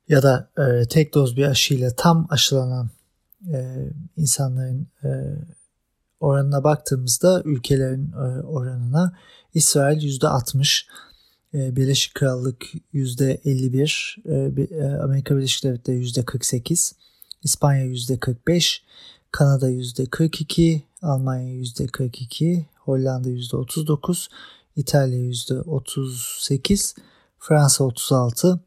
ya 0.09 0.23
da 0.23 0.51
e, 0.59 0.89
tek 0.89 1.15
doz 1.15 1.37
bir 1.37 1.45
aşıyla 1.45 1.91
tam 1.97 2.27
aşılanan 2.31 2.91
e, 3.53 3.89
insanların 4.17 4.87
e, 5.05 5.09
oranına 6.21 6.65
baktığımızda 6.65 7.43
ülkelerin 7.45 8.13
e, 8.13 8.43
oranına 8.43 9.13
İsrail 9.55 10.21
%60, 10.21 10.87
e, 11.55 11.77
Birleşik 11.77 12.15
Krallık 12.15 12.65
%51, 12.95 14.17
e, 14.27 14.77
e, 14.77 14.85
Amerika 14.85 15.37
Birleşik 15.37 15.65
Devletleri 15.65 16.05
%48, 16.05 16.93
İspanya 17.43 17.85
%45, 17.87 18.83
Kanada 19.33 19.71
%42, 19.71 20.81
Almanya 21.03 21.55
%42, 21.55 22.65
Hollanda 22.89 23.29
%39, 23.29 24.29
İtalya 24.77 25.19
%38, 25.19 26.97
Fransa 27.39 27.85
36, 27.85 28.61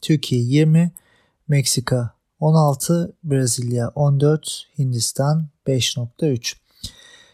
Türkiye 0.00 0.40
20, 0.40 0.92
Meksika 1.48 2.10
16, 2.40 3.12
Brezilya 3.24 3.88
14, 3.88 4.62
Hindistan 4.78 5.48
5.3. 5.66 6.56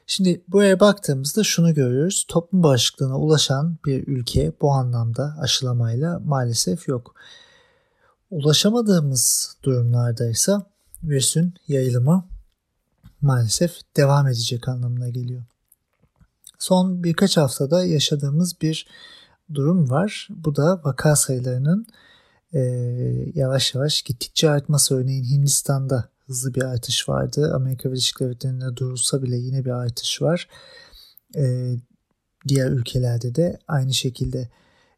Şimdi 0.07 0.45
buraya 0.49 0.81
baktığımızda 0.81 1.45
şunu 1.45 1.75
görüyoruz. 1.75 2.25
Toplum 2.29 2.63
bağışıklığına 2.63 3.19
ulaşan 3.19 3.79
bir 3.87 4.07
ülke 4.07 4.53
bu 4.61 4.73
anlamda 4.73 5.37
aşılamayla 5.41 6.19
maalesef 6.19 6.89
yok. 6.89 7.15
Ulaşamadığımız 8.31 9.57
durumlarda 9.63 10.31
ise 10.31 10.53
virüsün 11.03 11.55
yayılımı 11.69 12.29
maalesef 13.21 13.81
devam 13.97 14.29
edecek 14.29 14.69
anlamına 14.69 15.09
geliyor. 15.09 15.43
Son 16.63 17.05
birkaç 17.05 17.37
haftada 17.37 17.85
yaşadığımız 17.85 18.61
bir 18.61 18.87
durum 19.55 19.91
var. 19.91 20.29
Bu 20.31 20.57
da 20.57 20.81
vaka 20.85 21.17
sayılarının 21.17 21.87
e, 22.53 22.61
yavaş 23.35 23.75
yavaş 23.75 24.03
gittikçe 24.03 24.51
artması. 24.51 24.97
Örneğin 24.97 25.25
Hindistan'da 25.25 26.09
hızlı 26.27 26.55
bir 26.55 26.63
artış 26.63 27.09
vardı. 27.09 27.53
Amerika 27.55 27.91
Birleşik 27.91 28.21
Devletleri'nde 28.21 28.77
durulsa 28.77 29.23
bile 29.23 29.37
yine 29.37 29.65
bir 29.65 29.71
artış 29.71 30.23
var. 30.23 30.49
E, 31.37 31.75
diğer 32.49 32.71
ülkelerde 32.71 33.35
de 33.35 33.59
aynı 33.69 33.95
şekilde. 33.95 34.49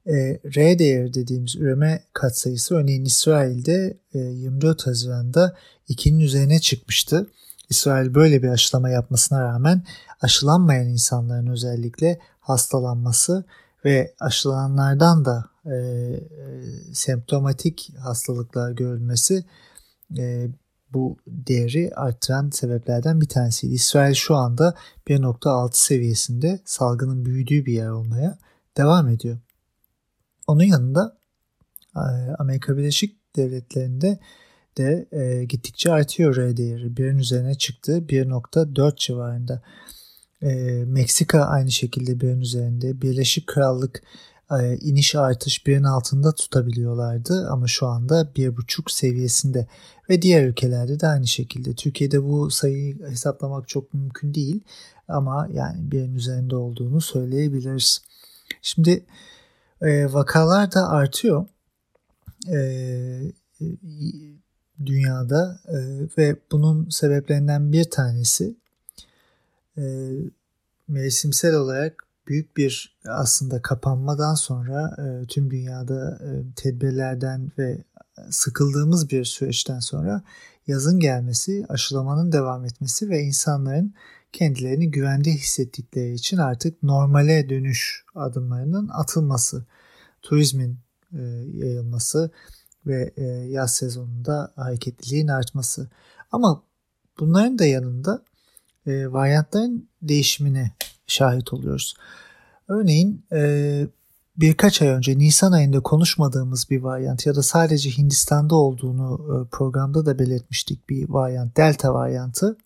E, 0.07 0.41
R 0.57 0.79
değeri 0.79 1.15
dediğimiz 1.15 1.57
üreme 1.57 2.05
katsayısı 2.13 2.75
örneğin 2.75 3.05
İsrail'de 3.05 3.99
e, 4.15 4.19
24 4.19 4.87
Haziran'da 4.87 5.57
2'nin 5.89 6.21
üzerine 6.21 6.61
çıkmıştı. 6.61 7.27
İsrail 7.71 8.15
böyle 8.15 8.43
bir 8.43 8.49
aşılama 8.49 8.91
yapmasına 8.91 9.43
rağmen 9.43 9.83
aşılanmayan 10.21 10.89
insanların 10.89 11.47
özellikle 11.47 12.19
hastalanması 12.41 13.45
ve 13.85 14.15
aşılananlardan 14.21 15.25
da 15.25 15.45
e, 15.67 15.75
e, 15.75 16.25
semptomatik 16.93 17.93
hastalıklar 17.99 18.73
görülmesi 18.73 19.45
e, 20.19 20.49
bu 20.93 21.17
değeri 21.27 21.95
arttıran 21.95 22.51
sebeplerden 22.51 23.21
bir 23.21 23.29
tanesiydi. 23.29 23.75
İsrail 23.75 24.15
şu 24.15 24.35
anda 24.35 24.75
1.6 25.07 25.71
seviyesinde 25.73 26.61
salgının 26.65 27.25
büyüdüğü 27.25 27.67
bir 27.67 27.73
yer 27.73 27.89
olmaya 27.89 28.39
devam 28.77 29.09
ediyor. 29.09 29.39
Onun 30.47 30.65
yanında 30.65 31.19
e, 31.97 32.01
Amerika 32.39 32.77
Birleşik 32.77 33.37
Devletleri'nde 33.37 34.19
de 34.79 35.07
e, 35.13 35.45
gittikçe 35.45 35.93
artıyor 35.93 36.37
R 36.37 36.57
değeri. 36.57 36.97
Birin 36.97 37.19
üzerine 37.19 37.55
çıktı. 37.55 38.05
1.4 38.09 38.97
civarında. 38.97 39.63
E, 40.43 40.55
Meksika 40.87 41.41
aynı 41.41 41.71
şekilde 41.71 42.21
birin 42.21 42.41
üzerinde. 42.41 43.03
Birleşik 43.03 43.47
Krallık 43.47 44.03
e, 44.51 44.77
iniş 44.77 45.15
artış 45.15 45.67
birin 45.67 45.85
altında 45.85 46.33
tutabiliyorlardı 46.35 47.49
ama 47.51 47.67
şu 47.67 47.87
anda 47.87 48.23
1.5 48.37 48.93
seviyesinde 48.93 49.67
ve 50.11 50.23
diğer 50.23 50.47
ülkelerde 50.47 51.01
de 51.01 51.07
aynı 51.07 51.27
şekilde. 51.27 51.75
Türkiye'de 51.75 52.25
bu 52.25 52.51
sayıyı 52.51 53.09
hesaplamak 53.09 53.69
çok 53.69 53.95
mümkün 53.95 54.35
değil 54.35 54.61
ama 55.09 55.49
yani 55.53 55.93
birin 55.93 56.15
üzerinde 56.15 56.57
olduğunu 56.57 57.01
söyleyebiliriz. 57.01 58.01
Şimdi 58.63 59.05
e, 59.81 60.13
vakalar 60.13 60.73
da 60.73 60.89
artıyor. 60.89 61.47
E, 62.53 62.59
dünyada 64.87 65.61
e, 65.69 65.79
ve 66.19 66.37
bunun 66.53 66.89
sebeplerinden 66.89 67.73
bir 67.73 67.85
tanesi 67.85 68.57
e, 69.79 69.83
mevsimsel 70.89 71.55
olarak 71.55 72.05
büyük 72.29 72.57
bir 72.57 72.99
aslında 73.09 73.63
kapanmadan 73.63 74.35
sonra 74.35 74.97
e, 74.99 75.27
tüm 75.27 75.51
dünyada 75.51 76.19
e, 76.23 76.55
tedbirlerden 76.57 77.53
ve 77.59 77.85
sıkıldığımız 78.31 79.11
bir 79.11 79.25
süreçten 79.25 79.79
sonra 79.79 80.23
yazın 80.67 81.01
gelmesi, 81.01 81.67
aşılamanın 81.69 82.33
devam 82.33 82.65
etmesi 82.65 83.11
ve 83.11 83.23
insanların 83.23 83.95
kendilerini 84.33 84.91
güvende 84.91 85.31
hissettikleri 85.31 86.15
için 86.15 86.37
artık 86.37 86.83
normale 86.83 87.49
dönüş 87.49 88.05
adımlarının 88.15 88.89
atılması, 88.89 89.65
turizmin 90.23 90.79
e, 91.13 91.23
yayılması, 91.53 92.31
ve 92.87 93.13
e, 93.17 93.25
yaz 93.27 93.75
sezonunda 93.75 94.53
hareketliliğin 94.57 95.29
artması. 95.29 95.89
Ama 96.33 96.63
bunların 97.21 97.59
da 97.59 97.65
yanında 97.65 98.23
e, 98.87 99.13
varyantların 99.13 99.89
değişimine 100.03 100.71
şahit 101.07 101.53
oluyoruz. 101.53 101.95
Örneğin 102.69 103.25
e, 103.33 103.87
birkaç 104.37 104.83
ay 104.83 104.89
önce 104.89 105.19
Nisan 105.19 105.53
ayında 105.53 105.81
konuşmadığımız 105.81 106.71
bir 106.71 106.81
varyant 106.81 107.27
ya 107.27 107.35
da 107.35 107.43
sadece 107.43 107.91
Hindistan'da 107.91 108.55
olduğunu 108.55 109.21
e, 109.23 109.49
programda 109.51 110.07
da 110.07 110.19
belirtmiştik 110.19 110.89
bir 110.89 111.09
varyant 111.09 111.57
Delta 111.57 111.95
varyantı 111.95 112.57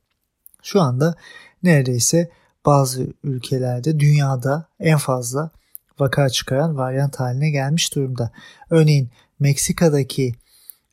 şu 0.62 0.80
anda 0.80 1.14
neredeyse 1.62 2.30
bazı 2.66 3.06
ülkelerde 3.24 4.00
dünyada 4.00 4.68
en 4.80 4.98
fazla 4.98 5.50
vaka 5.98 6.28
çıkaran 6.28 6.76
varyant 6.76 7.20
haline 7.20 7.50
gelmiş 7.50 7.94
durumda. 7.94 8.30
Örneğin 8.70 9.10
Meksika'daki 9.40 10.34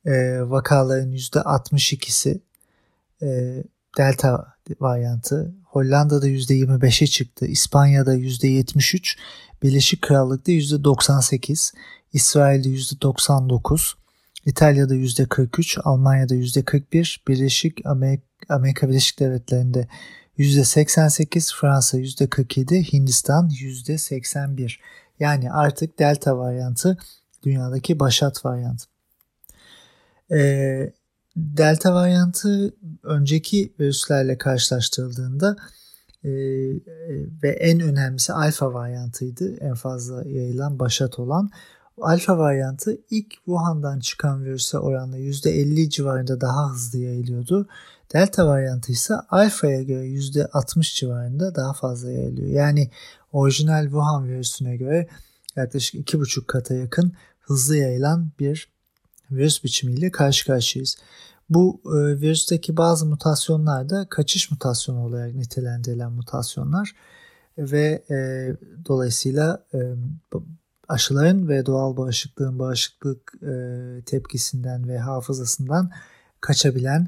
e, 0.05 0.41
vakaların 0.41 1.11
%62'si 1.11 2.39
e, 3.21 3.27
delta 3.97 4.55
varyantı, 4.79 5.55
Hollanda'da 5.63 6.27
%25'e 6.27 7.07
çıktı, 7.07 7.45
İspanya'da 7.45 8.15
%73, 8.15 9.17
Birleşik 9.63 10.01
Krallık'ta 10.01 10.51
%98, 10.51 11.73
İsrail'de 12.13 12.69
%99, 12.69 13.93
İtalya'da 14.45 14.95
%43, 14.95 15.79
Almanya'da 15.81 16.35
%41, 16.35 17.27
Birleşik 17.27 17.85
Amerika, 17.85 18.25
Amerika 18.49 18.89
Birleşik 18.89 19.19
Devletleri'nde 19.19 19.87
%88, 20.37 21.55
Fransa 21.55 21.97
%47, 21.97 22.93
Hindistan 22.93 23.49
%81. 23.49 24.79
Yani 25.19 25.51
artık 25.51 25.99
delta 25.99 26.37
varyantı 26.37 26.97
dünyadaki 27.45 27.99
başat 27.99 28.45
varyantı. 28.45 28.85
Ee, 30.31 30.93
delta 31.35 31.93
varyantı 31.93 32.73
önceki 33.03 33.73
virüslerle 33.79 34.37
karşılaştırıldığında 34.37 35.55
e, 36.23 36.29
ve 37.43 37.49
en 37.49 37.79
önemlisi 37.79 38.33
alfa 38.33 38.73
varyantıydı. 38.73 39.55
En 39.57 39.73
fazla 39.73 40.23
yayılan 40.23 40.79
başat 40.79 41.19
olan. 41.19 41.49
Alfa 42.01 42.37
varyantı 42.37 42.97
ilk 43.09 43.33
Wuhan'dan 43.33 43.99
çıkan 43.99 44.45
virüse 44.45 44.79
oranla 44.79 45.17
%50 45.17 45.89
civarında 45.89 46.41
daha 46.41 46.71
hızlı 46.71 46.99
yayılıyordu. 46.99 47.67
Delta 48.13 48.47
varyantı 48.47 48.91
ise 48.91 49.15
alfaya 49.29 49.83
göre 49.83 50.07
%60 50.07 50.95
civarında 50.95 51.55
daha 51.55 51.73
fazla 51.73 52.11
yayılıyor. 52.11 52.47
Yani 52.47 52.89
orijinal 53.31 53.83
Wuhan 53.83 54.27
virüsüne 54.27 54.77
göre 54.77 55.07
yaklaşık 55.55 56.09
2,5 56.09 56.45
kata 56.45 56.73
yakın 56.73 57.13
hızlı 57.47 57.77
yayılan 57.77 58.31
bir 58.39 58.69
virüs 59.31 59.63
biçimiyle 59.63 60.11
karşı 60.11 60.45
karşıyayız. 60.45 60.97
Bu 61.49 61.81
e, 61.85 62.21
virüsteki 62.21 62.77
bazı 62.77 63.05
mutasyonlar 63.05 63.89
da 63.89 64.07
kaçış 64.09 64.51
mutasyonu 64.51 64.99
olarak 65.05 65.35
nitelendirilen 65.35 66.11
mutasyonlar 66.11 66.95
ve 67.57 68.03
e, 68.09 68.17
dolayısıyla 68.87 69.65
e, 69.73 69.79
aşıların 70.87 71.47
ve 71.47 71.65
doğal 71.65 71.97
bağışıklığın 71.97 72.59
bağışıklık 72.59 73.33
e, 73.43 73.55
tepkisinden 74.05 74.87
ve 74.87 74.99
hafızasından 74.99 75.91
kaçabilen 76.41 77.07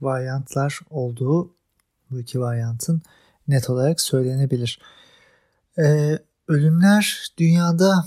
varyantlar 0.00 0.80
olduğu 0.90 1.54
bu 2.10 2.20
iki 2.20 2.40
varyantın 2.40 3.02
net 3.48 3.70
olarak 3.70 4.00
söylenebilir. 4.00 4.80
E, 5.78 6.18
ölümler 6.48 7.32
dünyada 7.38 8.04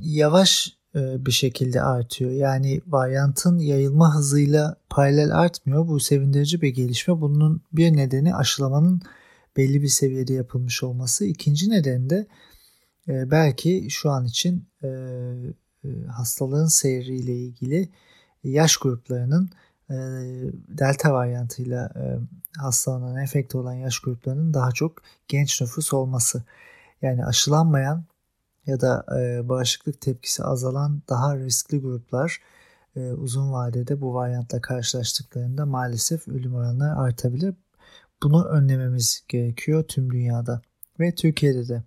yavaş 0.00 0.79
bir 0.94 1.30
şekilde 1.32 1.82
artıyor. 1.82 2.30
Yani 2.30 2.80
varyantın 2.86 3.58
yayılma 3.58 4.14
hızıyla 4.14 4.76
paralel 4.90 5.36
artmıyor. 5.36 5.88
Bu 5.88 6.00
sevindirici 6.00 6.62
bir 6.62 6.68
gelişme. 6.68 7.20
Bunun 7.20 7.62
bir 7.72 7.96
nedeni 7.96 8.34
aşılamanın 8.34 9.02
belli 9.56 9.82
bir 9.82 9.88
seviyede 9.88 10.32
yapılmış 10.32 10.82
olması. 10.82 11.24
İkinci 11.24 11.70
nedeni 11.70 12.10
de 12.10 12.26
e, 13.08 13.30
belki 13.30 13.86
şu 13.90 14.10
an 14.10 14.24
için 14.24 14.68
e, 14.84 14.88
hastalığın 16.08 16.66
seyriyle 16.66 17.36
ilgili 17.36 17.88
yaş 18.44 18.76
gruplarının 18.76 19.50
delta 20.68 21.12
varyantıyla 21.12 21.92
hastalanan 22.58 23.16
enfekte 23.16 23.58
olan 23.58 23.72
yaş 23.72 24.00
gruplarının 24.00 24.54
daha 24.54 24.72
çok 24.72 25.02
genç 25.28 25.60
nüfus 25.60 25.92
olması. 25.92 26.44
Yani 27.02 27.24
aşılanmayan 27.26 28.04
ya 28.66 28.80
da 28.80 29.06
e, 29.20 29.48
bağışıklık 29.48 30.00
tepkisi 30.00 30.44
azalan 30.44 31.02
daha 31.08 31.36
riskli 31.36 31.80
gruplar 31.80 32.40
e, 32.96 33.12
uzun 33.12 33.52
vadede 33.52 34.00
bu 34.00 34.14
varyantla 34.14 34.60
karşılaştıklarında 34.60 35.66
maalesef 35.66 36.28
ölüm 36.28 36.54
oranları 36.54 36.96
artabilir. 36.96 37.54
Bunu 38.22 38.44
önlememiz 38.44 39.24
gerekiyor 39.28 39.84
tüm 39.88 40.12
dünyada 40.12 40.62
ve 41.00 41.14
Türkiye'de 41.14 41.68
de. 41.68 41.82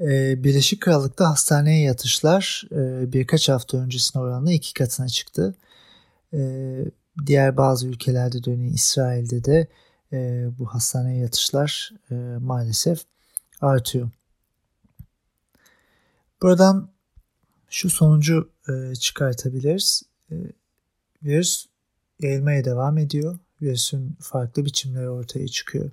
E, 0.00 0.44
Birleşik 0.44 0.82
Krallık'ta 0.82 1.30
hastaneye 1.30 1.82
yatışlar 1.82 2.68
e, 2.72 3.12
birkaç 3.12 3.48
hafta 3.48 3.78
öncesine 3.78 4.22
oranla 4.22 4.52
iki 4.52 4.74
katına 4.74 5.08
çıktı. 5.08 5.54
E, 6.34 6.40
diğer 7.26 7.56
bazı 7.56 7.88
ülkelerde 7.88 8.44
de 8.44 8.50
örneğin 8.50 8.72
İsrail'de 8.74 9.44
de 9.44 9.66
e, 10.12 10.48
bu 10.58 10.66
hastaneye 10.66 11.18
yatışlar 11.18 11.90
e, 12.10 12.14
maalesef 12.40 13.04
artıyor. 13.60 14.10
Buradan 16.42 16.90
şu 17.68 17.90
sonucu 17.90 18.50
e, 18.68 18.94
çıkartabiliriz. 18.94 20.02
E, 20.30 20.34
virüs 21.22 21.66
yayılmaya 22.20 22.64
devam 22.64 22.98
ediyor. 22.98 23.38
Virüsün 23.62 24.16
farklı 24.20 24.64
biçimleri 24.64 25.08
ortaya 25.08 25.48
çıkıyor. 25.48 25.90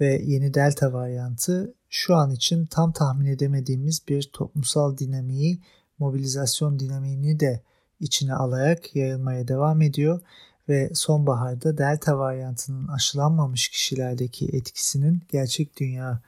Ve 0.00 0.22
yeni 0.24 0.54
delta 0.54 0.92
varyantı 0.92 1.74
şu 1.90 2.14
an 2.14 2.30
için 2.30 2.66
tam 2.66 2.92
tahmin 2.92 3.26
edemediğimiz 3.26 4.02
bir 4.08 4.22
toplumsal 4.22 4.98
dinamiği, 4.98 5.60
mobilizasyon 5.98 6.78
dinamiğini 6.78 7.40
de 7.40 7.62
içine 8.00 8.34
alarak 8.34 8.96
yayılmaya 8.96 9.48
devam 9.48 9.82
ediyor 9.82 10.20
ve 10.68 10.90
sonbaharda 10.94 11.78
delta 11.78 12.18
varyantının 12.18 12.88
aşılanmamış 12.88 13.68
kişilerdeki 13.68 14.48
etkisinin 14.52 15.22
gerçek 15.28 15.80
dünya 15.80 16.20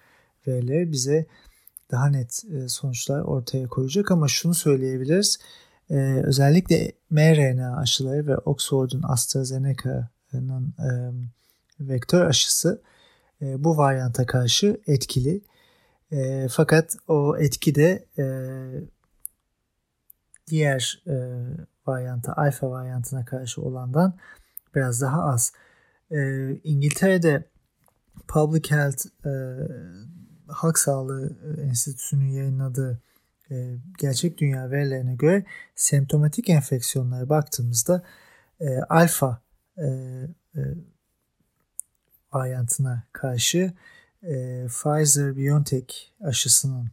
verileri 0.46 0.92
bize 0.92 1.26
daha 1.90 2.08
net 2.08 2.44
e, 2.44 2.68
sonuçlar 2.68 3.20
ortaya 3.20 3.68
koyacak 3.68 4.10
ama 4.10 4.28
şunu 4.28 4.54
söyleyebiliriz. 4.54 5.38
E, 5.90 5.94
özellikle 6.24 6.92
mRNA 7.10 7.76
aşıları 7.76 8.26
ve 8.26 8.36
Oxford'un 8.36 9.02
AstraZeneca'nın 9.02 10.74
e, 10.78 10.88
vektör 11.80 12.26
aşısı 12.26 12.82
bu 13.40 13.76
varyanta 13.76 14.26
karşı 14.26 14.80
etkili. 14.86 15.40
Fakat 16.50 16.96
o 17.08 17.36
etki 17.36 17.74
de 17.74 18.04
diğer 20.46 21.02
varyanta, 21.86 22.32
alfa 22.32 22.70
varyantına 22.70 23.24
karşı 23.24 23.62
olandan 23.62 24.14
biraz 24.74 25.00
daha 25.00 25.22
az. 25.22 25.52
İngiltere'de 26.64 27.44
Public 28.28 28.70
Health 28.70 29.06
Halk 30.48 30.78
Sağlığı 30.78 31.36
e, 31.58 31.62
Enstitüsü'nün 31.62 32.28
yayınladığı 32.28 33.00
e, 33.50 33.76
gerçek 33.98 34.38
dünya 34.38 34.70
verilerine 34.70 35.14
göre 35.14 35.44
semptomatik 35.74 36.48
enfeksiyonlara 36.48 37.28
baktığımızda 37.28 38.02
e, 38.60 38.78
alfa 38.78 39.42
e, 39.78 39.86
e, 40.56 40.60
varyantına 42.32 43.02
karşı 43.12 43.72
e, 44.22 44.32
Pfizer-BioNTech 44.66 45.92
aşısının 46.24 46.90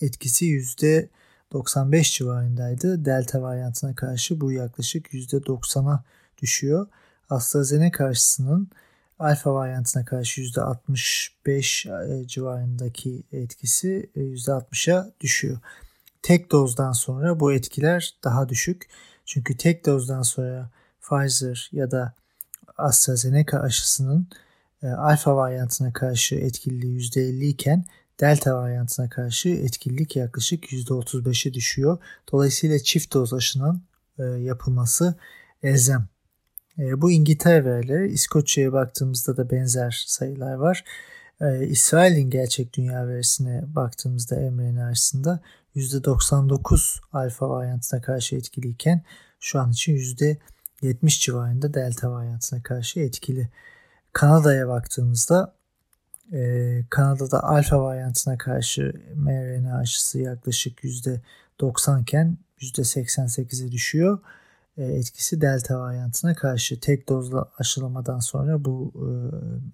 etkisi 0.00 0.44
yüzde 0.44 1.08
95 1.52 2.16
civarındaydı. 2.16 3.04
Delta 3.04 3.42
varyantına 3.42 3.94
karşı 3.94 4.40
bu 4.40 4.52
yaklaşık 4.52 5.14
%90'a 5.14 6.04
düşüyor. 6.42 6.86
AstraZeneca 7.30 8.04
aşısının 8.04 8.68
alfa 9.18 9.54
varyantına 9.54 10.04
karşı 10.04 10.40
%65 10.40 12.22
e, 12.22 12.26
civarındaki 12.26 13.22
etkisi 13.32 14.10
%60'a 14.16 15.08
e, 15.08 15.20
düşüyor. 15.20 15.58
Tek 16.22 16.52
dozdan 16.52 16.92
sonra 16.92 17.40
bu 17.40 17.52
etkiler 17.52 18.14
daha 18.24 18.48
düşük. 18.48 18.88
Çünkü 19.24 19.56
tek 19.56 19.86
dozdan 19.86 20.22
sonra 20.22 20.70
Pfizer 21.02 21.68
ya 21.72 21.90
da 21.90 22.14
AstraZeneca 22.76 23.60
aşısının 23.60 24.28
e, 24.82 24.86
alfa 24.86 25.36
varyantına 25.36 25.92
karşı 25.92 26.34
etkililiği 26.34 26.98
%50 26.98 27.44
iken 27.44 27.84
delta 28.20 28.54
varyantına 28.54 29.08
karşı 29.08 29.48
etkililik 29.48 30.16
yaklaşık 30.16 30.72
%35'e 30.72 31.54
düşüyor. 31.54 31.98
Dolayısıyla 32.32 32.78
çift 32.78 33.14
doz 33.14 33.34
aşının 33.34 33.82
yapılması 34.38 35.14
elzem. 35.62 36.08
E, 36.78 37.02
bu 37.02 37.10
İngiltere 37.10 37.64
verileri. 37.64 38.12
İskoçya'ya 38.12 38.72
baktığımızda 38.72 39.36
da 39.36 39.50
benzer 39.50 40.04
sayılar 40.06 40.54
var. 40.54 40.84
E, 41.40 41.66
İsrail'in 41.66 42.30
gerçek 42.30 42.76
dünya 42.76 43.08
verisine 43.08 43.64
baktığımızda 43.66 44.36
mRNA 44.50 44.86
arasında 44.86 45.40
%99 45.76 47.00
alfa 47.12 47.50
varyantına 47.50 48.00
karşı 48.00 48.36
etkiliyken 48.36 49.02
şu 49.40 49.60
an 49.60 49.70
için 49.70 49.96
%70 50.82 51.20
civarında 51.20 51.74
delta 51.74 52.10
varyantına 52.10 52.62
karşı 52.62 53.00
etkili. 53.00 53.48
Kanada'ya 54.12 54.68
baktığımızda 54.68 55.54
e, 56.32 56.84
Kanada'da 56.90 57.44
alfa 57.44 57.82
varyantına 57.82 58.38
karşı 58.38 58.92
mRNA 59.16 59.78
aşısı 59.78 60.18
yaklaşık 60.18 60.84
%90 60.84 62.02
iken 62.02 62.38
%88'e 62.60 63.72
düşüyor. 63.72 64.18
E, 64.78 64.84
etkisi 64.84 65.40
delta 65.40 65.80
varyantına 65.80 66.34
karşı 66.34 66.80
tek 66.80 67.08
dozla 67.08 67.50
aşılamadan 67.58 68.18
sonra 68.18 68.64
bu 68.64 68.92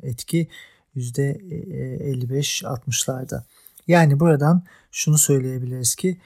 e, 0.02 0.08
etki 0.08 0.48
%55-60'larda. 0.96 3.42
Yani 3.88 4.20
buradan 4.20 4.62
şunu 4.92 5.18
söyleyebiliriz 5.18 5.94
ki 5.94 6.18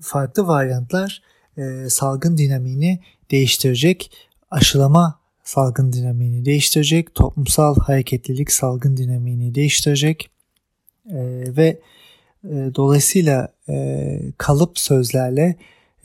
farklı 0.00 0.46
varyantlar 0.46 1.22
e, 1.56 1.88
salgın 1.88 2.36
dinamiğini 2.36 3.00
değiştirecek, 3.30 4.28
aşılama 4.50 5.20
salgın 5.44 5.92
dinamiğini 5.92 6.44
değiştirecek, 6.44 7.14
toplumsal 7.14 7.76
hareketlilik 7.76 8.52
salgın 8.52 8.96
dinamiğini 8.96 9.54
değiştirecek 9.54 10.30
e, 11.10 11.16
ve 11.56 11.80
e, 12.44 12.70
dolayısıyla 12.74 13.48
e, 13.68 14.20
kalıp 14.38 14.78
sözlerle 14.78 15.56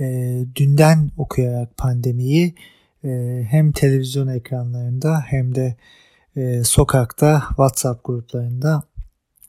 e, 0.04 0.46
dünden 0.56 1.12
okuyarak 1.18 1.78
pandemiyi 1.78 2.56
e, 3.04 3.42
hem 3.50 3.72
televizyon 3.72 4.28
ekranlarında 4.28 5.24
hem 5.28 5.56
de 5.56 5.76
e, 6.36 6.64
sokakta 6.64 7.44
WhatsApp 7.48 8.06
gruplarında 8.06 8.84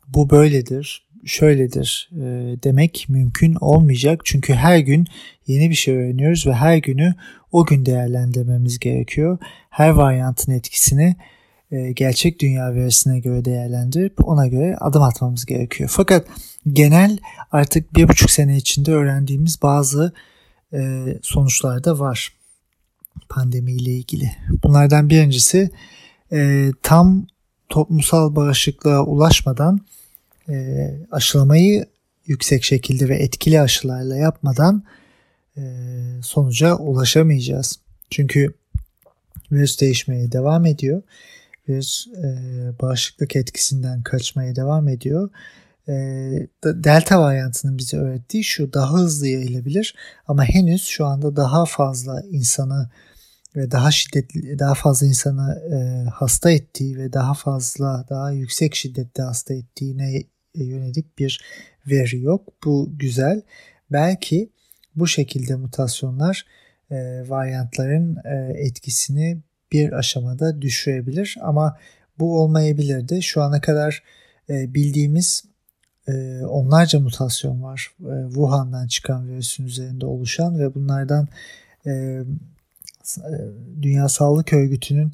bu 0.09 0.31
böyledir, 0.31 1.07
şöyledir 1.25 2.11
e, 2.12 2.23
demek 2.64 3.07
mümkün 3.09 3.55
olmayacak. 3.55 4.21
Çünkü 4.25 4.55
her 4.55 4.79
gün 4.79 5.07
yeni 5.47 5.71
bir 5.71 5.75
şey 5.75 5.97
öğreniyoruz 5.97 6.47
ve 6.47 6.53
her 6.53 6.77
günü 6.77 7.14
o 7.53 7.67
gün 7.67 7.87
değerlendirmemiz 7.87 8.79
gerekiyor. 8.79 9.38
Her 9.71 9.90
varyantın 9.90 10.53
etkisini 10.53 11.17
e, 11.71 11.93
gerçek 11.93 12.40
dünya 12.40 12.75
verisine 12.75 13.19
göre 13.19 13.45
değerlendirip 13.45 14.29
ona 14.29 14.47
göre 14.47 14.77
adım 14.81 15.03
atmamız 15.03 15.47
gerekiyor. 15.47 15.90
Fakat 15.93 16.27
genel 16.73 17.19
artık 17.53 17.95
bir 17.95 18.09
buçuk 18.09 18.31
sene 18.31 18.57
içinde 18.57 18.93
öğrendiğimiz 18.93 19.62
bazı 19.62 20.12
sonuçlar 21.23 21.85
da 21.85 21.99
var 21.99 22.33
pandemiyle 23.29 23.91
ilgili. 23.91 24.31
Bunlardan 24.63 25.11
birincisi 25.11 25.71
e, 26.33 26.71
tam 26.83 27.27
toplumsal 27.69 28.37
bağışıklığa 28.37 29.05
ulaşmadan 29.05 29.81
e, 30.49 30.89
aşılamayı 31.11 31.87
yüksek 32.27 32.65
şekilde 32.65 33.09
ve 33.09 33.17
etkili 33.17 33.61
aşılarla 33.61 34.17
yapmadan 34.17 34.85
e, 35.57 35.63
sonuca 36.23 36.75
ulaşamayacağız. 36.75 37.81
Çünkü 38.11 38.55
virüs 39.53 39.81
değişmeye 39.81 40.33
devam 40.33 40.67
ediyor. 40.67 41.03
Virüs 41.69 42.07
e, 42.07 42.23
bağışıklık 42.83 43.37
etkisinden 43.37 44.03
kaçmaya 44.03 44.57
devam 44.57 44.89
ediyor. 44.89 45.31
E, 45.88 45.92
delta 46.64 47.20
varyantının 47.20 47.79
bize 47.79 47.97
öğrettiği 47.97 48.44
şu 48.44 48.73
daha 48.73 48.92
hızlı 48.92 49.29
yayılabilir 49.29 49.94
ama 50.27 50.44
henüz 50.44 50.85
şu 50.85 51.07
anda 51.07 51.37
daha 51.37 51.64
fazla 51.64 52.23
insanı 52.31 52.90
ve 53.57 53.70
daha 53.70 53.90
şiddetli 53.90 54.59
daha 54.59 54.75
fazla 54.75 55.07
insanı 55.07 55.62
e, 55.73 56.09
hasta 56.11 56.51
ettiği 56.51 56.99
ve 56.99 57.12
daha 57.12 57.35
fazla 57.35 58.07
daha 58.11 58.31
yüksek 58.31 58.75
şiddette 58.75 59.23
hasta 59.23 59.55
ettiğine 59.55 60.23
yönelik 60.55 61.18
bir 61.18 61.44
veri 61.87 62.20
yok. 62.20 62.53
Bu 62.64 62.90
güzel. 62.99 63.42
Belki 63.92 64.51
bu 64.97 65.07
şekilde 65.07 65.57
mutasyonlar 65.57 66.47
e, 66.90 67.29
varyantların 67.29 68.16
e, 68.25 68.53
etkisini 68.59 69.42
bir 69.73 69.92
aşamada 69.92 70.62
düşürebilir 70.62 71.37
ama 71.40 71.79
bu 72.18 72.40
olmayabilir 72.40 73.09
de 73.09 73.20
şu 73.20 73.42
ana 73.42 73.61
kadar 73.61 74.03
e, 74.49 74.75
bildiğimiz 74.75 75.44
e, 76.09 76.45
onlarca 76.45 77.01
mutasyon 77.01 77.62
var. 77.62 77.90
E, 78.01 78.27
Wuhan'dan 78.27 78.87
çıkan 78.87 79.29
virüsün 79.29 79.64
üzerinde 79.64 80.07
oluşan 80.07 80.59
ve 80.59 80.75
bunlardan 80.75 81.29
e, 81.87 81.90
e 81.90 82.25
Dünya 83.83 84.09
Sağlık 84.09 84.53
Örgütü'nün 84.53 85.12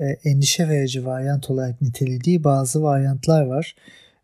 e, 0.00 0.04
endişe 0.04 0.68
verici 0.68 1.06
varyant 1.06 1.50
olarak 1.50 1.82
nitelediği 1.82 2.44
bazı 2.44 2.82
varyantlar 2.82 3.42
var. 3.42 3.74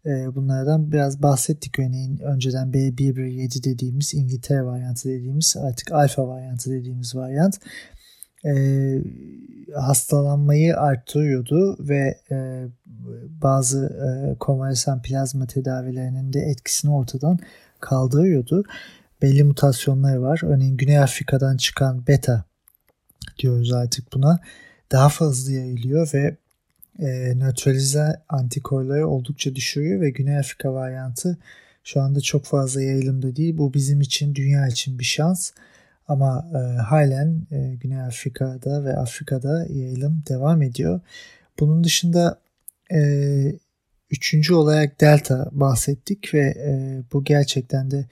Ee, 0.06 0.34
bunlardan 0.34 0.92
biraz 0.92 1.22
bahsettik 1.22 1.78
örneğin 1.78 2.18
önceden 2.18 2.68
B117 2.68 3.64
dediğimiz 3.64 4.14
İngiltere 4.14 4.64
varyantı 4.64 5.08
dediğimiz 5.08 5.56
artık 5.56 5.92
alfa 5.92 6.28
varyantı 6.28 6.70
dediğimiz 6.70 7.14
varyant 7.14 7.60
e, 8.46 8.52
hastalanmayı 9.74 10.76
arttırıyordu 10.76 11.76
ve 11.80 12.18
e, 12.30 12.64
bazı 13.42 13.86
e, 13.86 14.38
konvalesen 14.38 15.02
plazma 15.02 15.46
tedavilerinin 15.46 16.32
de 16.32 16.40
etkisini 16.40 16.92
ortadan 16.92 17.38
kaldırıyordu. 17.80 18.64
Belli 19.22 19.44
mutasyonları 19.44 20.22
var. 20.22 20.40
Örneğin 20.44 20.76
Güney 20.76 20.98
Afrika'dan 20.98 21.56
çıkan 21.56 22.06
beta 22.06 22.44
diyoruz 23.38 23.72
artık 23.72 24.12
buna. 24.12 24.38
Daha 24.92 25.08
fazla 25.08 25.52
yayılıyor 25.52 26.10
ve 26.14 26.36
e, 26.98 27.34
nötralize 27.36 28.22
antikorları 28.28 29.08
oldukça 29.08 29.54
düşürüyor 29.54 30.00
ve 30.00 30.10
Güney 30.10 30.38
Afrika 30.38 30.74
varyantı 30.74 31.38
şu 31.84 32.00
anda 32.00 32.20
çok 32.20 32.44
fazla 32.44 32.82
yayılımda 32.82 33.36
değil. 33.36 33.58
Bu 33.58 33.74
bizim 33.74 34.00
için, 34.00 34.34
dünya 34.34 34.68
için 34.68 34.98
bir 34.98 35.04
şans. 35.04 35.50
Ama 36.08 36.50
e, 36.54 36.58
halen 36.78 37.46
e, 37.50 37.74
Güney 37.74 38.00
Afrika'da 38.00 38.84
ve 38.84 38.96
Afrika'da 38.96 39.66
yayılım 39.68 40.22
devam 40.28 40.62
ediyor. 40.62 41.00
Bunun 41.60 41.84
dışında 41.84 42.40
e, 42.92 42.98
üçüncü 44.10 44.54
olarak 44.54 45.00
Delta 45.00 45.48
bahsettik 45.52 46.34
ve 46.34 46.40
e, 46.40 47.02
bu 47.12 47.24
gerçekten 47.24 47.90
de 47.90 48.06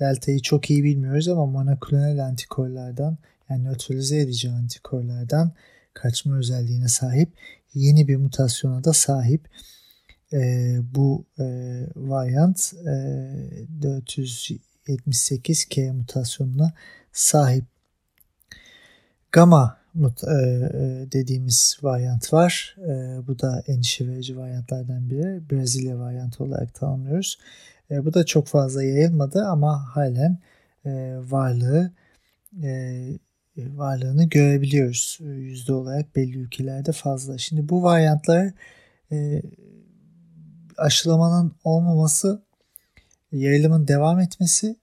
Delta'yı 0.00 0.40
çok 0.40 0.70
iyi 0.70 0.84
bilmiyoruz 0.84 1.28
ama 1.28 1.46
monoklonal 1.46 2.18
antikorlardan 2.18 3.18
yani 3.50 3.64
nötralize 3.64 4.18
edici 4.18 4.50
antikorlardan 4.50 5.52
kaçma 5.94 6.36
özelliğine 6.36 6.88
sahip 6.88 7.32
yeni 7.74 8.08
bir 8.08 8.16
mutasyona 8.16 8.84
da 8.84 8.92
sahip. 8.92 9.48
E, 10.32 10.76
bu 10.94 11.26
e, 11.38 11.44
varyant 11.96 12.72
e, 12.86 12.92
478K 14.88 15.92
mutasyonuna 15.92 16.72
sahip. 17.12 17.64
Gamma 19.32 19.76
mut, 19.94 20.24
e, 20.24 20.28
e, 20.28 21.12
dediğimiz 21.12 21.78
varyant 21.82 22.32
var. 22.32 22.76
E, 22.78 23.18
bu 23.26 23.38
da 23.38 23.62
endişe 23.66 24.08
verici 24.08 24.38
varyantlardan 24.38 25.10
biri. 25.10 25.50
Brezilya 25.50 25.98
varyantı 25.98 26.44
olarak 26.44 26.74
tanımlıyoruz. 26.74 27.38
E, 27.90 28.04
bu 28.04 28.14
da 28.14 28.26
çok 28.26 28.46
fazla 28.46 28.82
yayılmadı 28.82 29.44
ama 29.44 29.96
halen 29.96 30.38
e, 30.86 31.16
varlığı 31.30 31.92
e, 32.62 33.18
varlığını 33.56 34.24
görebiliyoruz. 34.24 35.18
Yüzde 35.20 35.72
olarak 35.72 36.16
belli 36.16 36.38
ülkelerde 36.38 36.92
fazla. 36.92 37.38
Şimdi 37.38 37.68
bu 37.68 37.82
varyantlar 37.82 38.52
e, 39.12 39.42
aşılamanın 40.76 41.52
olmaması, 41.64 42.42
yayılımın 43.32 43.88
devam 43.88 44.20
etmesi 44.20 44.76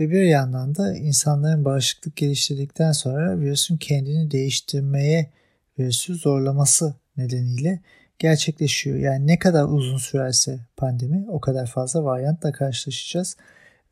ve 0.00 0.10
bir 0.10 0.22
yandan 0.22 0.74
da 0.74 0.96
insanların 0.96 1.64
bağışıklık 1.64 2.16
geliştirdikten 2.16 2.92
sonra 2.92 3.40
virüsün 3.40 3.76
kendini 3.76 4.30
değiştirmeye 4.30 5.30
virüsü 5.78 6.14
zorlaması 6.14 6.94
nedeniyle 7.16 7.80
gerçekleşiyor. 8.18 8.96
Yani 8.96 9.26
ne 9.26 9.38
kadar 9.38 9.64
uzun 9.64 9.98
sürerse 9.98 10.60
pandemi 10.76 11.26
o 11.30 11.40
kadar 11.40 11.66
fazla 11.66 12.04
varyantla 12.04 12.52
karşılaşacağız 12.52 13.36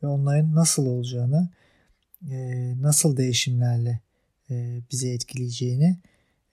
ve 0.03 0.07
onların 0.07 0.55
nasıl 0.55 0.85
olacağını, 0.85 1.49
nasıl 2.81 3.17
değişimlerle 3.17 3.99
e, 4.49 4.81
bizi 4.91 5.11
etkileyeceğini 5.11 5.97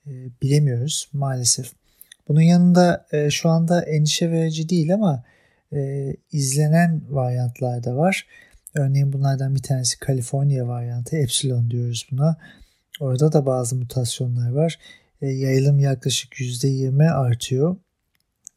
e, 0.07 0.11
bilemiyoruz 0.41 1.09
maalesef. 1.13 1.71
Bunun 2.27 2.41
yanında 2.41 3.05
e, 3.11 3.29
şu 3.29 3.49
anda 3.49 3.81
endişe 3.81 4.31
verici 4.31 4.69
değil 4.69 4.93
ama 4.93 5.23
izlenen 6.31 7.01
varyantlar 7.09 7.83
da 7.83 7.95
var. 7.95 8.27
Örneğin 8.75 9.13
bunlardan 9.13 9.55
bir 9.55 9.61
tanesi 9.61 9.99
Kaliforniya 9.99 10.67
varyantı. 10.67 11.17
Epsilon 11.17 11.71
diyoruz 11.71 12.07
buna. 12.11 12.37
Orada 12.99 13.33
da 13.33 13.45
bazı 13.45 13.75
mutasyonlar 13.75 14.51
var. 14.51 14.79
yayılım 15.21 15.79
yaklaşık 15.79 16.33
%20 16.33 17.11
artıyor. 17.11 17.75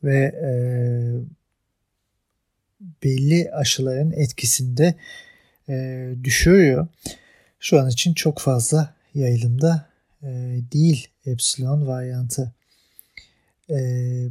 Ve 0.05 0.35
belli 3.05 3.51
aşıların 3.53 4.13
etkisinde 4.13 4.95
düşürüyor. 6.25 6.89
Şu 7.61 7.81
an 7.81 7.89
için 7.89 8.15
çok 8.15 8.39
fazla 8.39 8.95
yayılımda 9.15 9.89
e, 10.23 10.29
değil 10.73 11.09
Epsilon 11.27 11.87
varyantı. 11.87 12.53
E, 13.71 13.77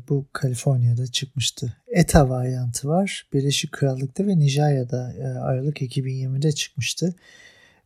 bu 0.10 0.26
Kaliforniya'da 0.34 1.08
çıkmıştı. 1.08 1.74
ETA 1.88 2.30
varyantı 2.30 2.88
var. 2.88 3.28
Birleşik 3.34 3.72
Krallık'ta 3.72 4.28
ve 4.28 4.40
Nijerya'da 4.40 5.14
e, 5.14 5.24
Aralık 5.24 5.82
2020'de 5.82 6.52
çıkmıştı. 6.52 7.16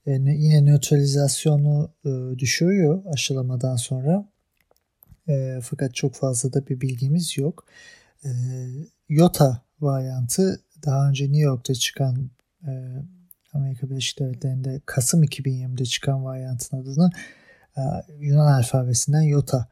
E, 0.06 0.12
yine 0.12 0.66
nötralizasyonu 0.66 1.92
e, 2.06 2.40
düşürüyor 2.40 3.04
aşılamadan 3.14 3.76
sonra. 3.76 4.30
E, 5.30 5.60
fakat 5.64 5.96
çok 5.96 6.16
fazla 6.16 6.54
da 6.54 6.68
bir 6.68 6.82
bilgimiz 6.82 7.38
yok. 7.38 7.66
E, 8.26 8.30
Yota 9.10 9.62
varyantı 9.82 10.62
daha 10.86 11.10
önce 11.10 11.24
New 11.26 11.42
York'ta 11.42 11.74
çıkan 11.74 12.30
e, 12.68 12.72
Amerika 13.54 13.90
Birleşik 13.90 14.20
Devletleri'nde 14.20 14.82
Kasım 14.86 15.24
2020'de 15.24 15.86
çıkan 15.86 16.26
varyantın 16.26 16.78
adını 16.78 17.10
e, 17.78 17.82
Yunan 18.20 18.52
alfabesinden 18.54 19.22
Yota 19.22 19.68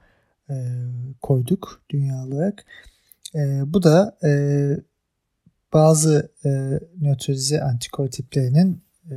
koyduk 1.22 1.82
dünya 1.90 2.24
olarak. 2.24 2.66
E, 3.36 3.40
bu 3.66 3.84
da 3.84 4.18
bazı 5.74 6.32
e, 6.46 6.50
nötralize 7.02 7.62
antikor 7.62 8.08
tiplerinin 8.08 8.82
e, 9.12 9.16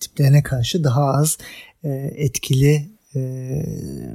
tiplerine 0.00 0.42
karşı 0.42 0.84
daha 0.84 1.04
az 1.04 1.38
e, 1.84 1.88
etkili 2.16 2.88
e, 3.14 3.20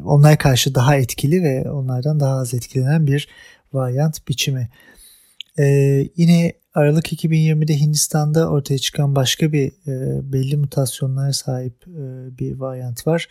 onlara 0.05 0.38
karşı 0.38 0.75
daha 0.75 0.95
etkili 0.95 1.43
ve 1.43 1.71
onlardan 1.71 2.19
daha 2.19 2.36
az 2.36 2.53
etkilenen 2.53 3.07
bir 3.07 3.27
varyant 3.73 4.27
biçimi. 4.27 4.69
E, 5.59 5.65
yine 6.15 6.53
Aralık 6.73 7.13
2020'de 7.13 7.79
Hindistan'da 7.79 8.49
ortaya 8.49 8.77
çıkan 8.77 9.15
başka 9.15 9.51
bir 9.51 9.67
e, 9.67 10.21
belli 10.33 10.57
mutasyonlara 10.57 11.33
sahip 11.33 11.88
e, 11.88 12.38
bir 12.39 12.55
varyant 12.55 13.07
var. 13.07 13.27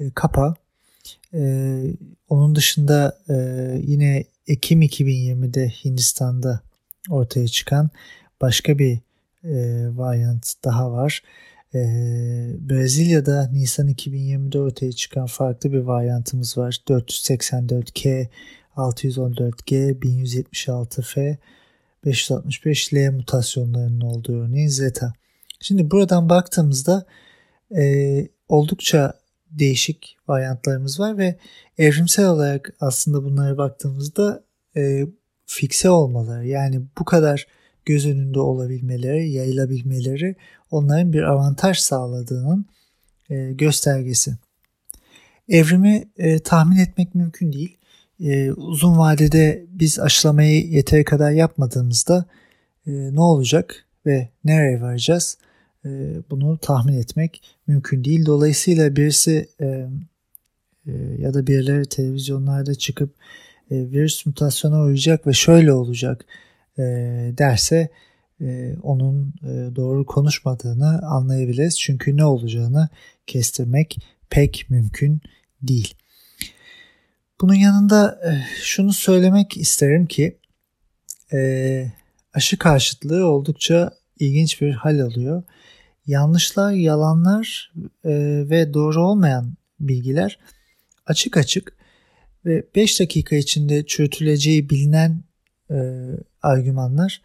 E, 0.00 0.10
Kapa. 0.10 0.54
E, 1.34 1.82
onun 2.28 2.54
dışında 2.54 3.18
e, 3.28 3.34
yine 3.82 4.24
Ekim 4.46 4.82
2020'de 4.82 5.68
Hindistan'da 5.68 6.60
ortaya 7.10 7.48
çıkan 7.48 7.90
başka 8.40 8.78
bir 8.78 8.98
e, 9.44 9.86
varyant 9.96 10.54
daha 10.64 10.92
var. 10.92 11.22
E, 11.74 11.80
Brezilya'da 12.58 13.48
Nisan 13.52 13.88
2020'de 13.88 14.60
ortaya 14.60 14.92
çıkan 14.92 15.26
farklı 15.26 15.72
bir 15.72 15.78
varyantımız 15.78 16.58
var. 16.58 16.80
484K, 16.88 18.28
614G, 18.76 20.00
1176F, 20.00 21.36
565L 22.04 23.10
mutasyonlarının 23.10 24.00
olduğu 24.00 24.42
örneğin 24.42 24.68
Zeta. 24.68 25.12
Şimdi 25.60 25.90
buradan 25.90 26.28
baktığımızda 26.28 27.06
e, 27.76 28.28
oldukça 28.48 29.14
değişik 29.58 30.16
varyantlarımız 30.28 31.00
var 31.00 31.18
ve 31.18 31.36
evrimsel 31.78 32.26
olarak 32.26 32.74
aslında 32.80 33.24
bunlara 33.24 33.58
baktığımızda 33.58 34.44
e, 34.76 35.06
fikse 35.46 35.90
olmaları 35.90 36.46
yani 36.46 36.82
bu 36.98 37.04
kadar 37.04 37.46
göz 37.84 38.06
önünde 38.06 38.40
olabilmeleri, 38.40 39.30
yayılabilmeleri 39.30 40.36
onların 40.70 41.12
bir 41.12 41.22
avantaj 41.22 41.78
sağladığının 41.78 42.66
e, 43.30 43.52
göstergesi. 43.52 44.34
Evrimi 45.48 46.04
e, 46.16 46.38
tahmin 46.38 46.76
etmek 46.76 47.14
mümkün 47.14 47.52
değil. 47.52 47.76
E, 48.20 48.52
uzun 48.52 48.98
vadede 48.98 49.64
biz 49.68 49.98
aşılamayı 49.98 50.66
yeteri 50.66 51.04
kadar 51.04 51.30
yapmadığımızda 51.30 52.24
e, 52.86 52.90
ne 53.14 53.20
olacak 53.20 53.86
ve 54.06 54.28
nereye 54.44 54.80
varacağız? 54.80 55.38
E, 55.84 56.22
bunu 56.30 56.58
tahmin 56.58 56.98
etmek 56.98 57.42
mümkün 57.66 58.04
değil. 58.04 58.26
Dolayısıyla 58.26 58.96
birisi 58.96 59.48
e, 59.60 59.66
e, 60.86 60.92
ya 61.18 61.34
da 61.34 61.46
birileri 61.46 61.86
televizyonlarda 61.86 62.74
çıkıp 62.74 63.14
e, 63.70 63.76
virüs 63.76 64.26
mutasyona 64.26 64.82
uğrayacak 64.82 65.26
ve 65.26 65.32
şöyle 65.32 65.72
olacak 65.72 66.24
derse 67.38 67.88
onun 68.82 69.34
doğru 69.76 70.06
konuşmadığını 70.06 71.06
anlayabiliriz. 71.06 71.78
Çünkü 71.78 72.16
ne 72.16 72.24
olacağını 72.24 72.88
kestirmek 73.26 73.98
pek 74.30 74.66
mümkün 74.68 75.20
değil. 75.62 75.94
Bunun 77.40 77.54
yanında 77.54 78.20
şunu 78.62 78.92
söylemek 78.92 79.56
isterim 79.56 80.06
ki 80.06 80.38
aşı 82.34 82.58
karşıtlığı 82.58 83.26
oldukça 83.26 83.90
ilginç 84.18 84.60
bir 84.60 84.72
hal 84.72 85.00
alıyor. 85.00 85.42
Yanlışlar, 86.06 86.72
yalanlar 86.72 87.72
e, 88.04 88.10
ve 88.50 88.74
doğru 88.74 89.02
olmayan 89.06 89.54
bilgiler 89.80 90.38
açık 91.06 91.36
açık 91.36 91.76
ve 92.44 92.64
5 92.74 93.00
dakika 93.00 93.36
içinde 93.36 93.86
çürütüleceği 93.86 94.70
bilinen 94.70 95.22
e, 95.70 95.76
argümanlar 96.42 97.22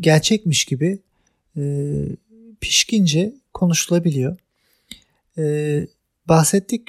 gerçekmiş 0.00 0.64
gibi 0.64 0.98
e, 1.56 1.62
pişkince 2.60 3.34
konuşulabiliyor. 3.54 4.36
E, 5.38 5.86
bahsettik 6.28 6.88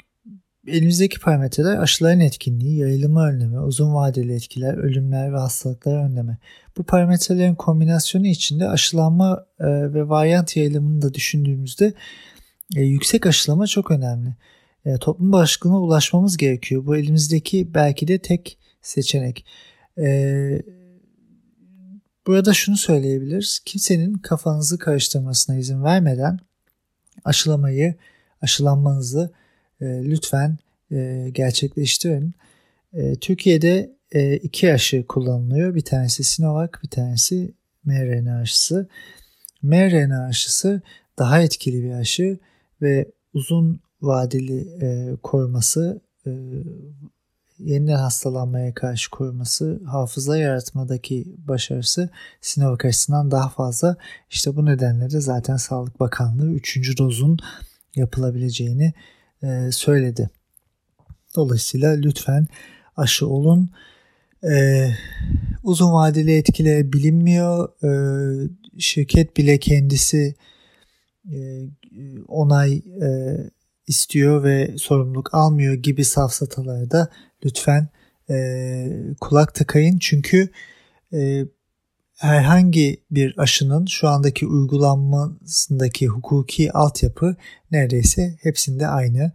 elimizdeki 0.66 1.20
parametreler 1.20 1.78
aşıların 1.78 2.20
etkinliği, 2.20 2.78
yayılımı 2.78 3.20
önleme, 3.20 3.60
uzun 3.60 3.94
vadeli 3.94 4.34
etkiler, 4.34 4.74
ölümler 4.74 5.32
ve 5.32 5.38
hastalıkları 5.38 5.96
önleme. 5.96 6.38
Bu 6.76 6.82
parametrelerin 6.82 7.54
kombinasyonu 7.54 8.26
içinde 8.26 8.68
aşılanma 8.68 9.46
e, 9.60 9.66
ve 9.66 10.08
varyant 10.08 10.56
yayılımını 10.56 11.02
da 11.02 11.14
düşündüğümüzde 11.14 11.92
e, 12.76 12.82
yüksek 12.82 13.26
aşılama 13.26 13.66
çok 13.66 13.90
önemli. 13.90 14.36
E, 14.84 14.96
toplum 14.96 15.32
bağışıklığına 15.32 15.80
ulaşmamız 15.80 16.36
gerekiyor. 16.36 16.86
Bu 16.86 16.96
elimizdeki 16.96 17.74
belki 17.74 18.08
de 18.08 18.18
tek 18.18 18.58
seçenek. 18.82 19.46
Burada 22.26 22.54
şunu 22.54 22.76
söyleyebiliriz. 22.76 23.60
Kimsenin 23.64 24.14
kafanızı 24.14 24.78
karıştırmasına 24.78 25.56
izin 25.56 25.84
vermeden 25.84 26.38
aşılamayı, 27.24 27.94
aşılanmanızı 28.40 29.32
e, 29.82 30.04
lütfen 30.04 30.58
e, 30.92 31.28
gerçekleştirin. 31.32 32.34
E, 32.92 33.14
Türkiye'de 33.14 33.96
e, 34.12 34.36
iki 34.36 34.72
aşı 34.72 35.06
kullanılıyor. 35.06 35.74
Bir 35.74 35.80
tanesi 35.80 36.24
Sinovac, 36.24 36.70
bir 36.82 36.88
tanesi 36.88 37.54
mRNA 37.84 38.38
aşısı. 38.38 38.88
mRNA 39.62 40.24
aşısı 40.24 40.82
daha 41.18 41.42
etkili 41.42 41.84
bir 41.84 41.92
aşı 41.92 42.38
ve 42.82 43.10
uzun 43.34 43.80
vadeli 44.02 44.84
e, 44.84 45.16
koruması, 45.22 46.00
e, 46.26 46.30
yeniden 47.58 47.96
hastalanmaya 47.96 48.74
karşı 48.74 49.10
koruması, 49.10 49.80
hafıza 49.86 50.38
yaratmadaki 50.38 51.34
başarısı 51.38 52.10
Sinovac 52.40 52.84
açısından 52.84 53.30
daha 53.30 53.48
fazla. 53.48 53.96
İşte 54.30 54.56
bu 54.56 54.66
nedenle 54.66 55.10
de 55.10 55.20
zaten 55.20 55.56
Sağlık 55.56 56.00
Bakanlığı 56.00 56.52
3. 56.52 56.98
dozun 56.98 57.38
yapılabileceğini 57.96 58.92
e, 59.42 59.72
söyledi. 59.72 60.30
Dolayısıyla 61.36 61.92
lütfen 61.92 62.46
aşı 62.96 63.26
olun. 63.26 63.70
E, 64.44 64.88
uzun 65.62 65.92
vadeli 65.92 66.36
etkileri 66.36 66.92
bilinmiyor. 66.92 67.68
E, 67.84 67.90
şirket 68.78 69.36
bile 69.36 69.58
kendisi 69.58 70.34
e, 71.32 71.36
onay 72.28 72.74
e, 72.76 73.38
istiyor 73.86 74.44
ve 74.44 74.74
sorumluluk 74.78 75.34
almıyor 75.34 75.74
gibi 75.74 76.04
safsatalara 76.04 76.90
da 76.90 77.08
lütfen 77.44 77.88
e, 78.30 78.34
kulak 79.20 79.54
tıkayın. 79.54 79.98
Çünkü 79.98 80.48
e, 81.12 81.44
herhangi 82.22 83.02
bir 83.10 83.34
aşının 83.38 83.86
şu 83.86 84.08
andaki 84.08 84.46
uygulanmasındaki 84.46 86.06
hukuki 86.06 86.72
altyapı 86.72 87.36
neredeyse 87.70 88.36
hepsinde 88.42 88.86
aynı. 88.86 89.32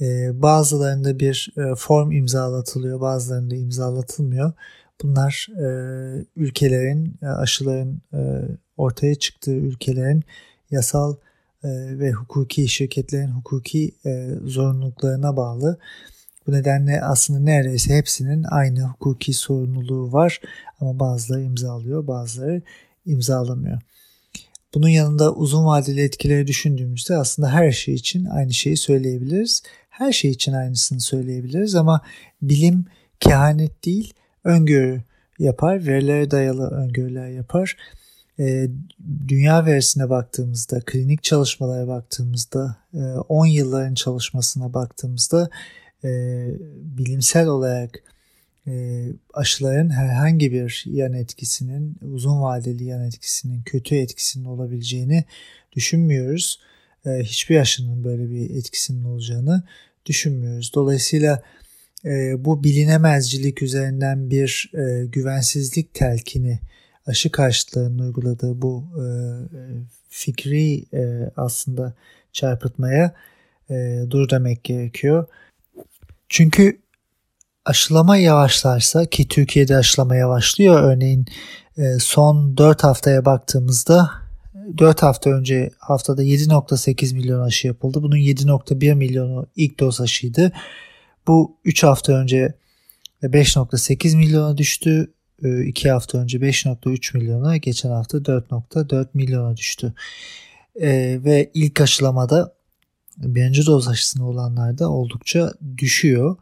Ee, 0.00 0.42
bazılarında 0.42 1.20
bir 1.20 1.54
e, 1.56 1.74
form 1.74 2.12
imzalatılıyor, 2.12 3.00
bazılarında 3.00 3.54
imzalatılmıyor. 3.54 4.52
Bunlar 5.02 5.46
e, 5.58 5.66
ülkelerin, 6.36 7.18
e, 7.22 7.26
aşıların 7.26 8.02
ortaya 8.76 9.14
çıktığı 9.14 9.54
ülkelerin 9.54 10.24
yasal 10.70 11.16
ve 11.98 12.12
hukuki 12.12 12.68
şirketlerin 12.68 13.30
hukuki 13.30 13.94
zorunluluklarına 14.44 15.36
bağlı. 15.36 15.78
Bu 16.46 16.52
nedenle 16.52 17.02
aslında 17.02 17.40
neredeyse 17.40 17.96
hepsinin 17.96 18.44
aynı 18.50 18.82
hukuki 18.82 19.32
sorumluluğu 19.32 20.12
var 20.12 20.40
ama 20.80 21.00
bazıları 21.00 21.42
imzalıyor 21.42 22.06
bazıları 22.06 22.62
imzalamıyor. 23.06 23.80
Bunun 24.74 24.88
yanında 24.88 25.34
uzun 25.34 25.64
vadeli 25.66 26.00
etkileri 26.00 26.46
düşündüğümüzde 26.46 27.16
aslında 27.16 27.52
her 27.52 27.72
şey 27.72 27.94
için 27.94 28.24
aynı 28.24 28.52
şeyi 28.52 28.76
söyleyebiliriz. 28.76 29.62
Her 29.88 30.12
şey 30.12 30.30
için 30.30 30.52
aynısını 30.52 31.00
söyleyebiliriz 31.00 31.74
ama 31.74 32.00
bilim 32.42 32.84
kehanet 33.20 33.84
değil 33.84 34.14
öngörü 34.44 35.02
yapar, 35.38 35.86
verilere 35.86 36.30
dayalı 36.30 36.70
öngörüler 36.70 37.28
yapar. 37.28 37.76
E, 38.38 38.68
dünya 39.28 39.66
verisine 39.66 40.10
baktığımızda, 40.10 40.80
klinik 40.80 41.22
çalışmalara 41.22 41.88
baktığımızda, 41.88 42.76
10 43.28 43.46
e, 43.46 43.50
yılların 43.50 43.94
çalışmasına 43.94 44.74
baktığımızda 44.74 45.50
e, 46.04 46.08
bilimsel 46.98 47.46
olarak 47.46 48.02
e, 48.66 49.04
aşıların 49.34 49.90
herhangi 49.90 50.52
bir 50.52 50.84
yan 50.86 51.12
etkisinin, 51.12 51.96
uzun 52.14 52.42
vadeli 52.42 52.84
yan 52.84 53.04
etkisinin, 53.04 53.62
kötü 53.62 53.96
etkisinin 53.96 54.44
olabileceğini 54.44 55.24
düşünmüyoruz. 55.72 56.60
E, 57.06 57.10
hiçbir 57.10 57.56
aşının 57.56 58.04
böyle 58.04 58.30
bir 58.30 58.50
etkisinin 58.50 59.04
olacağını 59.04 59.62
düşünmüyoruz. 60.06 60.72
Dolayısıyla 60.74 61.42
e, 62.04 62.44
bu 62.44 62.64
bilinemezcilik 62.64 63.62
üzerinden 63.62 64.30
bir 64.30 64.70
e, 64.74 65.06
güvensizlik 65.06 65.94
telkini 65.94 66.60
aşı 67.06 67.30
karşıtlarının 67.30 67.98
uyguladığı 67.98 68.62
bu 68.62 68.84
e, 68.94 69.04
fikri 70.08 70.84
e, 70.94 71.30
aslında 71.36 71.94
çarpıtmaya 72.32 73.14
e, 73.70 74.04
dur 74.10 74.30
demek 74.30 74.64
gerekiyor. 74.64 75.26
Çünkü 76.28 76.80
aşılama 77.64 78.16
yavaşlarsa 78.16 79.06
ki 79.06 79.28
Türkiye'de 79.28 79.76
aşılama 79.76 80.16
yavaşlıyor 80.16 80.82
örneğin 80.82 81.26
e, 81.78 81.98
son 81.98 82.56
4 82.56 82.84
haftaya 82.84 83.24
baktığımızda 83.24 84.10
4 84.78 85.02
hafta 85.02 85.30
önce 85.30 85.70
haftada 85.78 86.24
7.8 86.24 87.14
milyon 87.14 87.40
aşı 87.40 87.66
yapıldı. 87.66 88.02
Bunun 88.02 88.16
7.1 88.16 88.94
milyonu 88.94 89.46
ilk 89.56 89.80
doz 89.80 90.00
aşıydı. 90.00 90.52
Bu 91.26 91.56
3 91.64 91.82
hafta 91.82 92.12
önce 92.12 92.54
5.8 93.22 94.16
milyona 94.16 94.58
düştü. 94.58 95.12
2 95.66 95.90
hafta 95.90 96.18
önce 96.18 96.38
5.3 96.38 97.16
milyona, 97.18 97.56
geçen 97.56 97.90
hafta 97.90 98.18
4.4 98.18 99.06
milyona 99.14 99.56
düştü. 99.56 99.94
Ve 101.24 101.50
ilk 101.54 101.80
aşılamada 101.80 102.55
birinci 103.16 103.66
doz 103.66 103.88
aşısına 103.88 104.28
olanlarda 104.28 104.90
oldukça 104.90 105.52
düşüyor. 105.78 106.36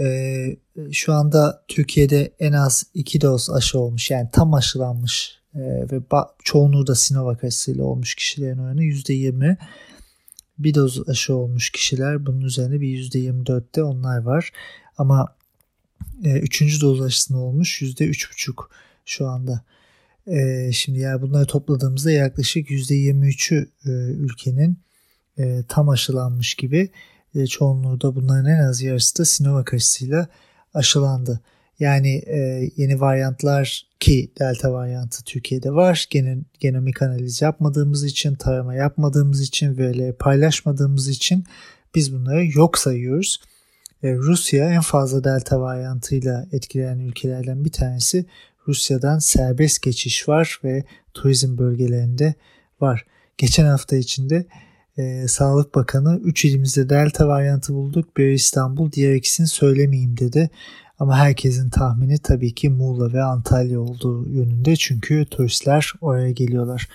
Ee, 0.00 0.56
şu 0.92 1.12
anda 1.12 1.64
Türkiye'de 1.68 2.32
en 2.40 2.52
az 2.52 2.86
iki 2.94 3.20
doz 3.20 3.50
aşı 3.50 3.78
olmuş 3.78 4.10
yani 4.10 4.28
tam 4.32 4.54
aşılanmış 4.54 5.38
e, 5.54 5.60
ve 5.60 6.00
çoğunluğu 6.44 6.86
da 6.86 6.94
Sinovac 6.94 7.44
aşısıyla 7.44 7.84
olmuş 7.84 8.14
kişilerin 8.14 8.58
oranı 8.58 8.82
%20. 8.82 9.56
Bir 10.58 10.74
doz 10.74 11.08
aşı 11.08 11.34
olmuş 11.34 11.70
kişiler 11.70 12.26
bunun 12.26 12.40
üzerine 12.40 12.80
bir 12.80 12.88
%24'te 12.88 13.82
onlar 13.82 14.22
var. 14.22 14.52
Ama 14.98 15.36
e, 16.24 16.38
üçüncü 16.38 16.80
doz 16.80 17.02
aşısına 17.02 17.38
olmuş 17.38 17.82
%3,5 17.82 18.64
şu 19.06 19.26
anda. 19.26 19.60
E, 20.26 20.70
şimdi 20.72 20.98
yani 20.98 21.22
bunları 21.22 21.46
topladığımızda 21.46 22.10
yaklaşık 22.10 22.70
%23'ü 22.70 23.68
e, 23.86 23.90
ülkenin 24.12 24.78
e, 25.38 25.62
tam 25.68 25.88
aşılanmış 25.88 26.54
gibi 26.54 26.90
e, 27.34 27.46
çoğunluğu 27.46 28.00
da 28.00 28.14
bunların 28.14 28.46
en 28.46 28.68
az 28.68 28.82
yarısı 28.82 29.18
da 29.18 29.24
Sinovac 29.24 29.74
aşısıyla 29.74 30.28
aşılandı. 30.74 31.40
Yani 31.78 32.22
e, 32.26 32.70
yeni 32.76 33.00
varyantlar 33.00 33.86
ki 34.00 34.32
delta 34.38 34.72
varyantı 34.72 35.24
Türkiye'de 35.24 35.70
var. 35.70 36.06
Gen 36.10 36.44
genomik 36.60 37.02
analiz 37.02 37.42
yapmadığımız 37.42 38.04
için, 38.04 38.34
tarama 38.34 38.74
yapmadığımız 38.74 39.40
için, 39.40 39.78
verileri 39.78 40.12
paylaşmadığımız 40.12 41.08
için 41.08 41.44
biz 41.94 42.14
bunları 42.14 42.46
yok 42.46 42.78
sayıyoruz. 42.78 43.40
E, 44.02 44.14
Rusya 44.14 44.70
en 44.70 44.80
fazla 44.80 45.24
delta 45.24 45.60
varyantıyla 45.60 46.46
etkilenen 46.52 46.98
ülkelerden 46.98 47.64
bir 47.64 47.72
tanesi. 47.72 48.26
Rusya'dan 48.68 49.18
serbest 49.18 49.82
geçiş 49.82 50.28
var 50.28 50.60
ve 50.64 50.84
turizm 51.14 51.58
bölgelerinde 51.58 52.34
var. 52.80 53.06
Geçen 53.38 53.66
hafta 53.66 53.96
içinde 53.96 54.46
e, 54.98 55.28
Sağlık 55.28 55.74
Bakanı 55.74 56.20
3 56.24 56.44
ilimizde 56.44 56.88
delta 56.88 57.28
varyantı 57.28 57.74
bulduk. 57.74 58.16
Bir 58.16 58.28
İstanbul, 58.28 58.92
diğer 58.92 59.14
ikisini 59.14 59.46
söylemeyeyim 59.46 60.16
dedi. 60.18 60.50
Ama 60.98 61.16
herkesin 61.18 61.70
tahmini 61.70 62.18
tabii 62.18 62.54
ki 62.54 62.68
Muğla 62.68 63.12
ve 63.12 63.22
Antalya 63.22 63.80
olduğu 63.80 64.28
yönünde. 64.28 64.76
Çünkü 64.76 65.26
turistler 65.30 65.92
oraya 66.00 66.30
geliyorlar. 66.30 66.88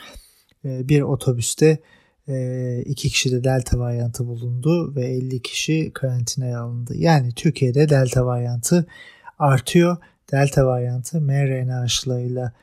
E, 0.66 0.90
bir 0.90 1.02
otobüste 1.02 1.80
e, 2.28 2.82
iki 2.86 3.10
kişi 3.10 3.32
de 3.32 3.44
delta 3.44 3.80
varyantı 3.80 4.28
bulundu 4.28 4.96
ve 4.96 5.06
50 5.06 5.42
kişi 5.42 5.92
karantinaya 5.94 6.60
alındı. 6.60 6.94
Yani 6.98 7.32
Türkiye'de 7.36 7.90
delta 7.90 8.26
varyantı 8.26 8.88
artıyor. 9.40 9.98
Delta 10.32 10.66
varyantı 10.66 11.22
mRNA 11.22 11.82
aşılarıyla 11.82 12.54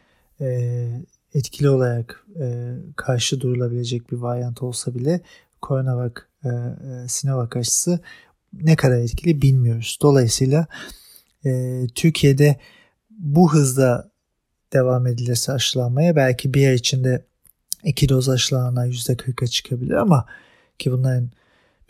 e, 0.41 0.89
etkili 1.37 1.69
olarak 1.69 2.27
e, 2.41 2.75
karşı 2.97 3.41
durulabilecek 3.41 4.13
bir 4.13 4.17
varyant 4.17 4.63
olsa 4.63 4.95
bile 4.95 5.21
Coronavac, 5.63 6.15
e, 6.45 6.49
e, 6.49 7.09
Sinovac 7.09 7.57
aşısı 7.57 8.01
ne 8.53 8.77
kadar 8.77 8.99
etkili 8.99 9.43
bilmiyoruz. 9.43 9.99
Dolayısıyla 10.03 10.67
e, 11.45 11.81
Türkiye'de 11.95 12.57
bu 13.11 13.53
hızda 13.53 14.11
devam 14.73 15.07
edilirse 15.07 15.53
aşılanmaya 15.53 16.17
belki 16.17 16.55
bir 16.55 16.69
ay 16.69 16.75
içinde 16.75 17.25
iki 17.85 18.09
doz 18.09 18.29
aşılananlar 18.29 18.87
%40'a 18.87 19.47
çıkabilir 19.47 19.95
ama 19.95 20.27
ki 20.79 20.93
bunların 20.93 21.31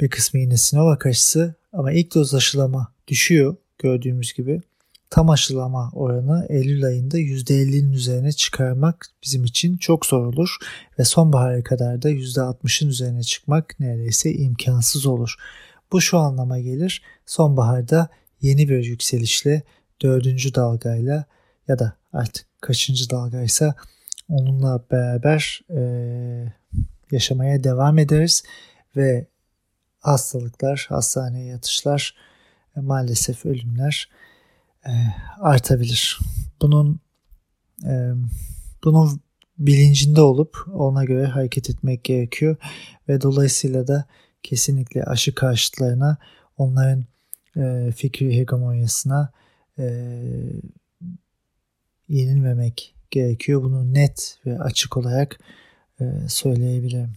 bir 0.00 0.10
kısmı 0.10 0.40
yine 0.40 0.56
Sinovac 0.56 1.06
aşısı 1.06 1.54
ama 1.72 1.92
ilk 1.92 2.14
doz 2.14 2.34
aşılama 2.34 2.92
düşüyor 3.08 3.56
gördüğümüz 3.78 4.32
gibi 4.32 4.62
tam 5.10 5.30
aşılama 5.30 5.90
oranı 5.92 6.46
Eylül 6.48 6.84
ayında 6.84 7.18
%50'nin 7.18 7.92
üzerine 7.92 8.32
çıkarmak 8.32 9.06
bizim 9.22 9.44
için 9.44 9.76
çok 9.76 10.06
zor 10.06 10.26
olur 10.26 10.56
ve 10.98 11.04
sonbahara 11.04 11.62
kadar 11.62 12.02
da 12.02 12.10
%60'ın 12.10 12.88
üzerine 12.88 13.22
çıkmak 13.22 13.80
neredeyse 13.80 14.32
imkansız 14.32 15.06
olur. 15.06 15.34
Bu 15.92 16.00
şu 16.00 16.18
anlama 16.18 16.58
gelir. 16.58 17.02
Sonbaharda 17.26 18.08
yeni 18.40 18.68
bir 18.68 18.84
yükselişle 18.84 19.62
dördüncü 20.02 20.54
dalgayla 20.54 21.24
ya 21.68 21.78
da 21.78 21.92
artık 22.12 22.46
kaçıncı 22.60 23.10
dalgaysa 23.10 23.74
onunla 24.28 24.84
beraber 24.90 25.60
e, 25.70 25.80
yaşamaya 27.10 27.64
devam 27.64 27.98
ederiz 27.98 28.42
ve 28.96 29.26
hastalıklar, 30.00 30.86
hastaneye 30.88 31.46
yatışlar, 31.46 32.14
e, 32.76 32.80
maalesef 32.80 33.46
ölümler 33.46 34.08
artabilir. 35.40 36.18
Bunun 36.62 37.00
e, 37.84 38.10
bunun 38.84 39.20
bilincinde 39.58 40.20
olup 40.20 40.56
ona 40.74 41.04
göre 41.04 41.26
hareket 41.26 41.70
etmek 41.70 42.04
gerekiyor 42.04 42.56
ve 43.08 43.20
dolayısıyla 43.20 43.86
da 43.86 44.04
kesinlikle 44.42 45.04
aşı 45.04 45.34
karşıtlarına 45.34 46.16
onların 46.56 47.04
e, 47.56 47.92
fikri 47.96 48.36
hegemonyasına 48.36 49.32
e, 49.78 49.84
yenilmemek 52.08 52.94
gerekiyor. 53.10 53.62
Bunu 53.62 53.94
net 53.94 54.38
ve 54.46 54.58
açık 54.58 54.96
olarak 54.96 55.40
e, 56.00 56.04
söyleyebilirim. 56.28 57.12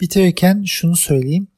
Bitirirken 0.00 0.64
şunu 0.64 0.96
söyleyeyim 0.96 1.48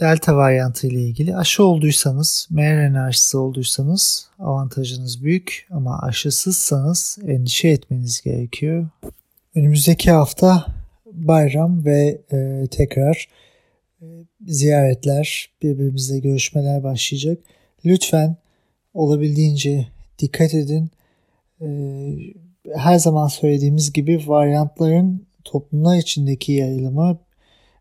delta 0.00 0.36
varyantı 0.36 0.86
ile 0.86 1.00
ilgili 1.00 1.36
aşı 1.36 1.64
olduysanız, 1.64 2.48
mRNA 2.50 3.04
aşısı 3.04 3.40
olduysanız 3.40 4.28
avantajınız 4.38 5.24
büyük 5.24 5.66
ama 5.70 5.98
aşısızsanız 5.98 7.18
endişe 7.26 7.68
etmeniz 7.68 8.20
gerekiyor. 8.22 8.88
Önümüzdeki 9.54 10.10
hafta 10.10 10.66
bayram 11.12 11.84
ve 11.84 12.20
e, 12.32 12.66
tekrar 12.70 13.28
e, 14.02 14.06
ziyaretler, 14.46 15.50
birbirimizle 15.62 16.18
görüşmeler 16.18 16.82
başlayacak. 16.82 17.38
Lütfen 17.84 18.36
olabildiğince 18.94 19.86
dikkat 20.18 20.54
edin. 20.54 20.90
E, 21.60 21.68
her 22.76 22.98
zaman 22.98 23.28
söylediğimiz 23.28 23.92
gibi 23.92 24.22
varyantların 24.26 25.26
toplumlar 25.44 25.96
içindeki 25.96 26.52
yayılımı 26.52 27.18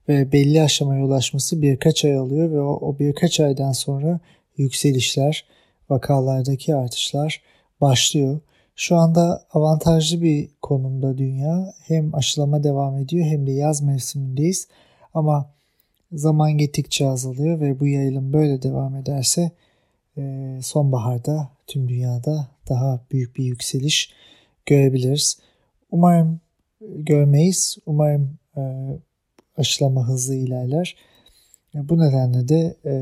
ve 0.09 0.31
belli 0.31 0.61
aşamaya 0.61 1.05
ulaşması 1.05 1.61
birkaç 1.61 2.05
ay 2.05 2.17
alıyor 2.17 2.51
ve 2.51 2.61
o, 2.61 2.89
o 2.89 2.99
birkaç 2.99 3.39
aydan 3.39 3.71
sonra 3.71 4.19
yükselişler, 4.57 5.45
vakalardaki 5.89 6.75
artışlar 6.75 7.41
başlıyor. 7.81 8.39
Şu 8.75 8.95
anda 8.95 9.45
avantajlı 9.53 10.21
bir 10.21 10.49
konumda 10.61 11.17
dünya. 11.17 11.73
Hem 11.87 12.15
aşılama 12.15 12.63
devam 12.63 12.97
ediyor 12.97 13.25
hem 13.25 13.47
de 13.47 13.51
yaz 13.51 13.81
mevsimindeyiz. 13.81 14.67
Ama 15.13 15.53
zaman 16.11 16.57
gittikçe 16.57 17.07
azalıyor 17.07 17.59
ve 17.59 17.79
bu 17.79 17.87
yayılım 17.87 18.33
böyle 18.33 18.61
devam 18.61 18.95
ederse 18.95 19.51
e, 20.17 20.59
sonbaharda 20.61 21.49
tüm 21.67 21.89
dünyada 21.89 22.47
daha 22.69 22.99
büyük 23.11 23.37
bir 23.37 23.43
yükseliş 23.43 24.13
görebiliriz. 24.65 25.39
Umarım 25.91 26.39
görmeyiz. 26.81 27.77
Umarım 27.85 28.37
e, 28.57 28.61
aşılama 29.57 30.07
hızlı 30.07 30.35
ilerler. 30.35 30.95
Bu 31.73 31.99
nedenle 31.99 32.47
de 32.47 32.77
e, 32.85 32.93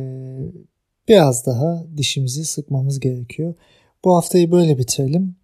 biraz 1.08 1.46
daha 1.46 1.84
dişimizi 1.98 2.46
sıkmamız 2.46 3.00
gerekiyor. 3.00 3.54
Bu 4.06 4.16
haftayı 4.16 4.52
böyle 4.52 4.78
bitirelim. 4.78 5.36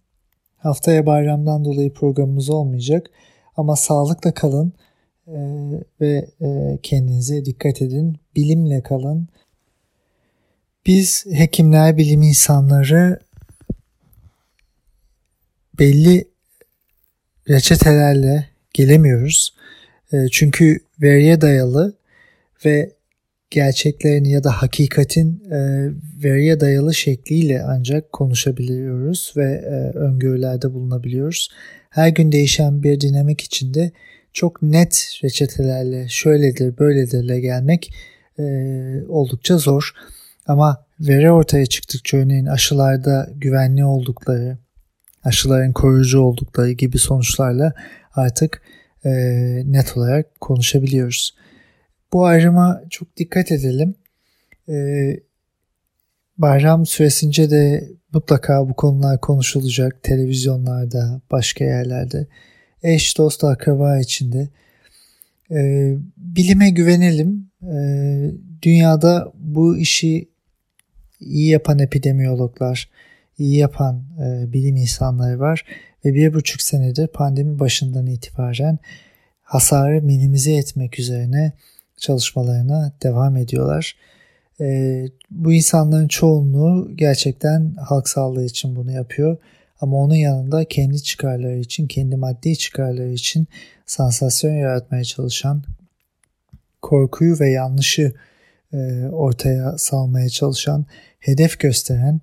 Haftaya 0.56 1.06
bayramdan 1.06 1.64
dolayı 1.64 1.92
programımız 1.92 2.50
olmayacak. 2.50 3.10
Ama 3.56 3.76
sağlıkla 3.76 4.34
kalın 4.34 4.72
e, 5.26 5.36
ve 6.00 6.28
e, 6.40 6.78
kendinize 6.82 7.44
dikkat 7.44 7.82
edin. 7.82 8.16
Bilimle 8.36 8.82
kalın. 8.82 9.28
Biz 10.86 11.26
hekimler, 11.30 11.96
bilim 11.96 12.22
insanları 12.22 13.20
belli 15.78 16.28
reçetelerle 17.48 18.48
gelemiyoruz. 18.74 19.54
E, 20.12 20.28
çünkü 20.32 20.78
veriye 21.02 21.40
dayalı 21.40 21.94
ve 22.64 22.92
gerçeklerin 23.50 24.24
ya 24.24 24.44
da 24.44 24.50
hakikatin 24.50 25.42
e, 25.50 25.90
veriye 26.24 26.60
dayalı 26.60 26.94
şekliyle 26.94 27.62
ancak 27.62 28.12
konuşabiliyoruz 28.12 29.32
ve 29.36 29.44
e, 29.44 29.98
öngörülerde 29.98 30.72
bulunabiliyoruz. 30.74 31.48
Her 31.90 32.08
gün 32.08 32.32
değişen 32.32 32.82
bir 32.82 33.00
dinamik 33.00 33.40
içinde 33.40 33.92
çok 34.32 34.62
net 34.62 35.20
reçetelerle 35.24 36.08
şöyledir 36.08 36.78
böyledirle 36.78 37.40
gelmek 37.40 37.94
e, 38.38 38.42
oldukça 39.08 39.58
zor. 39.58 39.92
Ama 40.46 40.84
veri 41.00 41.30
ortaya 41.30 41.66
çıktıkça 41.66 42.16
örneğin 42.16 42.46
aşılarda 42.46 43.30
güvenli 43.34 43.84
oldukları, 43.84 44.58
aşıların 45.24 45.72
koruyucu 45.72 46.20
oldukları 46.20 46.72
gibi 46.72 46.98
sonuçlarla 46.98 47.72
artık 48.14 48.62
e, 49.08 49.72
net 49.72 49.96
olarak 49.96 50.40
konuşabiliyoruz. 50.40 51.34
Bu 52.12 52.24
ayrıma 52.24 52.82
çok 52.90 53.16
dikkat 53.16 53.52
edelim. 53.52 53.94
E, 54.68 54.74
bayram 56.38 56.86
süresince 56.86 57.50
de 57.50 57.88
mutlaka 58.12 58.68
bu 58.68 58.74
konular 58.74 59.20
konuşulacak 59.20 60.02
televizyonlarda, 60.02 61.20
başka 61.30 61.64
yerlerde. 61.64 62.26
Eş, 62.82 63.18
dost, 63.18 63.44
akraba 63.44 63.98
içinde. 63.98 64.48
E, 65.50 65.94
bilime 66.16 66.70
güvenelim. 66.70 67.50
E, 67.62 67.76
dünyada 68.62 69.32
bu 69.34 69.76
işi 69.76 70.28
iyi 71.20 71.48
yapan 71.48 71.78
epidemiyologlar, 71.78 72.90
iyi 73.38 73.56
yapan 73.56 74.04
e, 74.20 74.52
bilim 74.52 74.76
insanları 74.76 75.40
var 75.40 75.64
ve 76.04 76.14
bir 76.14 76.34
buçuk 76.34 76.62
senedir 76.62 77.06
pandemi 77.06 77.58
başından 77.58 78.06
itibaren 78.06 78.78
hasarı 79.42 80.02
minimize 80.02 80.52
etmek 80.52 80.98
üzerine 80.98 81.52
çalışmalarına 81.96 82.92
devam 83.02 83.36
ediyorlar. 83.36 83.96
E, 84.60 85.06
bu 85.30 85.52
insanların 85.52 86.08
çoğunluğu 86.08 86.96
gerçekten 86.96 87.74
halk 87.74 88.08
sağlığı 88.08 88.44
için 88.44 88.76
bunu 88.76 88.92
yapıyor. 88.92 89.36
Ama 89.80 89.96
onun 89.96 90.14
yanında 90.14 90.64
kendi 90.64 91.02
çıkarları 91.02 91.58
için, 91.58 91.86
kendi 91.86 92.16
maddi 92.16 92.58
çıkarları 92.58 93.12
için 93.12 93.46
sansasyon 93.86 94.52
yaratmaya 94.52 95.04
çalışan, 95.04 95.62
korkuyu 96.82 97.40
ve 97.40 97.50
yanlışı 97.50 98.12
e, 98.72 99.06
ortaya 99.12 99.78
salmaya 99.78 100.28
çalışan, 100.28 100.86
hedef 101.18 101.58
gösteren 101.58 102.20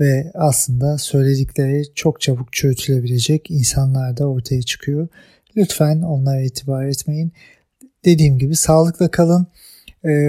ve 0.00 0.30
aslında 0.34 0.98
söyledikleri 0.98 1.94
çok 1.94 2.20
çabuk 2.20 2.52
çürütülebilecek 2.52 3.50
insanlar 3.50 4.16
da 4.16 4.26
ortaya 4.26 4.62
çıkıyor. 4.62 5.08
Lütfen 5.56 6.02
onlara 6.02 6.40
itibar 6.40 6.84
etmeyin. 6.84 7.32
Dediğim 8.04 8.38
gibi 8.38 8.56
sağlıkla 8.56 9.10
kalın. 9.10 9.46
E, 10.04 10.28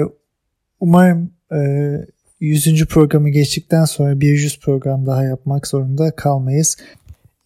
umarım 0.79 1.31
100. 2.39 2.85
programı 2.85 3.29
geçtikten 3.29 3.85
sonra 3.85 4.21
bir 4.21 4.29
100 4.29 4.59
program 4.59 5.05
daha 5.05 5.23
yapmak 5.23 5.67
zorunda 5.67 6.11
kalmayız. 6.11 6.77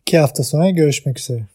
İki 0.02 0.18
hafta 0.18 0.44
sonra 0.44 0.70
görüşmek 0.70 1.20
üzere. 1.20 1.51